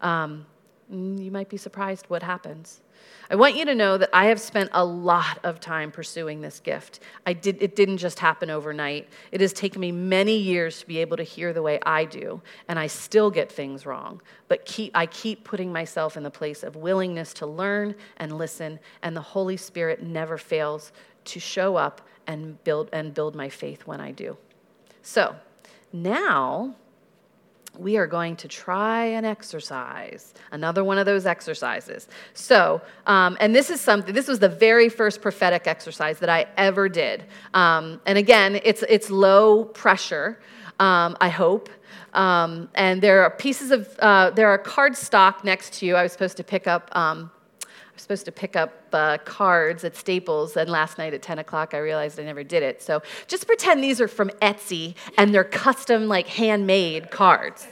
Um, 0.00 0.44
you 0.90 1.30
might 1.30 1.48
be 1.48 1.56
surprised 1.56 2.06
what 2.08 2.22
happens. 2.22 2.81
I 3.30 3.36
want 3.36 3.56
you 3.56 3.64
to 3.64 3.74
know 3.74 3.96
that 3.96 4.10
I 4.12 4.26
have 4.26 4.40
spent 4.40 4.70
a 4.72 4.84
lot 4.84 5.38
of 5.42 5.58
time 5.58 5.90
pursuing 5.90 6.42
this 6.42 6.60
gift. 6.60 7.00
I 7.24 7.32
did, 7.32 7.62
it 7.62 7.74
didn't 7.74 7.96
just 7.96 8.18
happen 8.18 8.50
overnight. 8.50 9.08
It 9.30 9.40
has 9.40 9.52
taken 9.54 9.80
me 9.80 9.90
many 9.90 10.36
years 10.36 10.80
to 10.80 10.86
be 10.86 10.98
able 10.98 11.16
to 11.16 11.22
hear 11.22 11.52
the 11.52 11.62
way 11.62 11.78
I 11.84 12.04
do, 12.04 12.42
and 12.68 12.78
I 12.78 12.88
still 12.88 13.30
get 13.30 13.50
things 13.50 13.86
wrong. 13.86 14.20
But 14.48 14.66
keep, 14.66 14.92
I 14.94 15.06
keep 15.06 15.44
putting 15.44 15.72
myself 15.72 16.16
in 16.16 16.22
the 16.22 16.30
place 16.30 16.62
of 16.62 16.76
willingness 16.76 17.32
to 17.34 17.46
learn 17.46 17.94
and 18.18 18.36
listen, 18.36 18.78
and 19.02 19.16
the 19.16 19.22
Holy 19.22 19.56
Spirit 19.56 20.02
never 20.02 20.36
fails 20.36 20.92
to 21.24 21.40
show 21.40 21.76
up 21.76 22.02
and 22.26 22.62
build, 22.64 22.90
and 22.92 23.14
build 23.14 23.34
my 23.34 23.48
faith 23.48 23.86
when 23.86 24.00
I 24.00 24.10
do. 24.10 24.36
So 25.00 25.34
now, 25.92 26.76
we 27.78 27.96
are 27.96 28.06
going 28.06 28.36
to 28.36 28.48
try 28.48 29.04
an 29.04 29.24
exercise, 29.24 30.34
another 30.50 30.84
one 30.84 30.98
of 30.98 31.06
those 31.06 31.26
exercises. 31.26 32.06
So, 32.34 32.82
um, 33.06 33.36
and 33.40 33.54
this 33.54 33.70
is 33.70 33.80
something, 33.80 34.14
this 34.14 34.28
was 34.28 34.38
the 34.38 34.48
very 34.48 34.88
first 34.88 35.22
prophetic 35.22 35.66
exercise 35.66 36.18
that 36.18 36.28
I 36.28 36.46
ever 36.56 36.88
did. 36.88 37.24
Um, 37.54 38.00
and 38.06 38.18
again, 38.18 38.60
it's, 38.62 38.84
it's 38.88 39.10
low 39.10 39.64
pressure, 39.64 40.38
um, 40.80 41.16
I 41.20 41.28
hope. 41.28 41.70
Um, 42.12 42.68
and 42.74 43.00
there 43.00 43.22
are 43.22 43.30
pieces 43.30 43.70
of, 43.70 43.88
uh, 44.00 44.30
there 44.30 44.48
are 44.48 44.58
card 44.58 44.96
stock 44.96 45.44
next 45.44 45.72
to 45.74 45.86
you. 45.86 45.96
I 45.96 46.02
was 46.02 46.12
supposed 46.12 46.36
to 46.36 46.44
pick 46.44 46.66
up 46.66 46.94
um, 46.94 47.30
I 47.92 47.94
was 47.94 48.02
supposed 48.02 48.24
to 48.24 48.32
pick 48.32 48.56
up 48.56 48.72
uh, 48.94 49.18
cards 49.18 49.84
at 49.84 49.94
Staples, 49.94 50.56
and 50.56 50.70
last 50.70 50.96
night 50.96 51.12
at 51.12 51.20
10 51.20 51.38
o'clock 51.38 51.74
I 51.74 51.78
realized 51.78 52.18
I 52.18 52.22
never 52.22 52.42
did 52.42 52.62
it. 52.62 52.82
So 52.82 53.02
just 53.26 53.46
pretend 53.46 53.84
these 53.84 54.00
are 54.00 54.08
from 54.08 54.30
Etsy 54.40 54.94
and 55.18 55.34
they're 55.34 55.44
custom, 55.44 56.08
like 56.08 56.26
handmade 56.26 57.10
cards. 57.10 57.68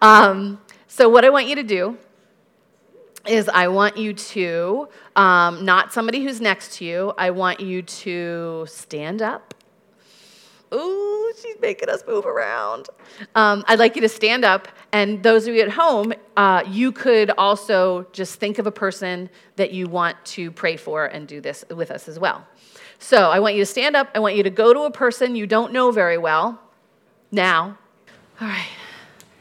Um, 0.00 0.58
so, 0.88 1.08
what 1.08 1.24
I 1.24 1.30
want 1.30 1.46
you 1.46 1.54
to 1.56 1.62
do 1.62 1.98
is 3.26 3.48
I 3.48 3.68
want 3.68 3.96
you 3.96 4.14
to, 4.14 4.88
um, 5.14 5.64
not 5.64 5.92
somebody 5.92 6.24
who's 6.24 6.40
next 6.40 6.78
to 6.78 6.84
you, 6.84 7.12
I 7.18 7.30
want 7.30 7.60
you 7.60 7.82
to 7.82 8.66
stand 8.68 9.22
up 9.22 9.49
Ooh, 10.72 11.32
she's 11.40 11.56
making 11.60 11.88
us 11.88 12.02
move 12.06 12.26
around. 12.26 12.88
Um, 13.34 13.64
I'd 13.66 13.78
like 13.78 13.96
you 13.96 14.02
to 14.02 14.08
stand 14.08 14.44
up, 14.44 14.68
and 14.92 15.22
those 15.22 15.48
of 15.48 15.54
you 15.54 15.62
at 15.62 15.70
home, 15.70 16.12
uh, 16.36 16.62
you 16.68 16.92
could 16.92 17.30
also 17.36 18.06
just 18.12 18.38
think 18.38 18.58
of 18.58 18.66
a 18.66 18.70
person 18.72 19.28
that 19.56 19.72
you 19.72 19.88
want 19.88 20.16
to 20.26 20.50
pray 20.52 20.76
for 20.76 21.06
and 21.06 21.26
do 21.26 21.40
this 21.40 21.64
with 21.70 21.90
us 21.90 22.08
as 22.08 22.18
well. 22.18 22.46
So 22.98 23.30
I 23.30 23.40
want 23.40 23.54
you 23.54 23.62
to 23.62 23.66
stand 23.66 23.96
up. 23.96 24.10
I 24.14 24.20
want 24.20 24.36
you 24.36 24.42
to 24.42 24.50
go 24.50 24.72
to 24.72 24.80
a 24.82 24.90
person 24.90 25.34
you 25.34 25.46
don't 25.46 25.72
know 25.72 25.90
very 25.90 26.18
well 26.18 26.60
now. 27.32 27.78
All 28.40 28.48
right. 28.48 28.68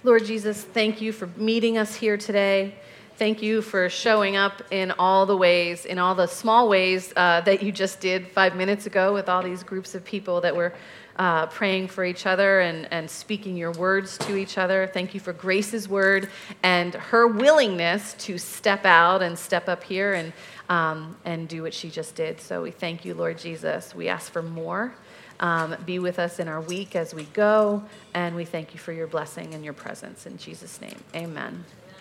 Lord 0.04 0.26
Jesus, 0.26 0.64
thank 0.64 1.02
you 1.02 1.12
for 1.12 1.28
meeting 1.36 1.78
us 1.78 1.94
here 1.94 2.18
today. 2.18 2.76
Thank 3.18 3.42
you 3.42 3.62
for 3.62 3.90
showing 3.90 4.38
up 4.38 4.62
in 4.72 4.92
all 4.92 5.26
the 5.26 5.36
ways, 5.36 5.86
in 5.86 6.00
all 6.00 6.16
the 6.16 6.26
small 6.26 6.70
ways 6.70 7.12
uh, 7.18 7.42
that 7.42 7.62
you 7.62 7.74
just 7.74 8.00
did 8.00 8.26
five 8.30 8.56
minutes 8.56 8.86
ago 8.86 9.14
with 9.14 9.28
all 9.28 9.44
these 9.44 9.62
groups 9.62 9.94
of 9.94 10.06
people 10.06 10.40
that 10.40 10.56
were 10.56 10.74
uh, 11.20 11.46
praying 11.48 11.90
for 11.90 12.06
each 12.06 12.26
other 12.26 12.62
and, 12.62 12.88
and 12.92 13.10
speaking 13.10 13.58
your 13.58 13.74
words 13.74 14.18
to 14.20 14.38
each 14.38 14.58
other. 14.58 14.90
Thank 14.92 15.14
you 15.14 15.20
for 15.20 15.34
Grace's 15.34 15.88
word 15.88 16.30
and 16.64 16.94
her 16.94 17.28
willingness 17.28 18.14
to 18.20 18.38
step 18.38 18.86
out 18.86 19.22
and 19.22 19.38
step 19.38 19.68
up 19.68 19.84
here 19.84 20.14
and, 20.14 20.32
um, 20.70 21.18
and 21.26 21.48
do 21.50 21.62
what 21.62 21.74
she 21.74 21.90
just 21.90 22.16
did. 22.16 22.40
So 22.40 22.64
we 22.64 22.72
thank 22.72 23.04
you, 23.04 23.14
Lord 23.14 23.38
Jesus. 23.38 23.94
We 23.94 24.08
ask 24.08 24.32
for 24.32 24.42
more. 24.42 24.96
Um, 25.42 25.76
be 25.86 26.00
with 26.00 26.20
us 26.20 26.40
in 26.40 26.48
our 26.48 26.62
week 26.62 26.96
as 26.96 27.14
we 27.14 27.24
go, 27.24 27.84
and 28.14 28.36
we 28.36 28.44
thank 28.44 28.74
you 28.74 28.80
for 28.80 28.92
your 28.92 29.08
blessing 29.08 29.54
and 29.54 29.64
your 29.64 29.74
presence. 29.74 30.26
In 30.26 30.38
Jesus' 30.38 30.82
name, 30.82 31.02
amen. 31.16 31.64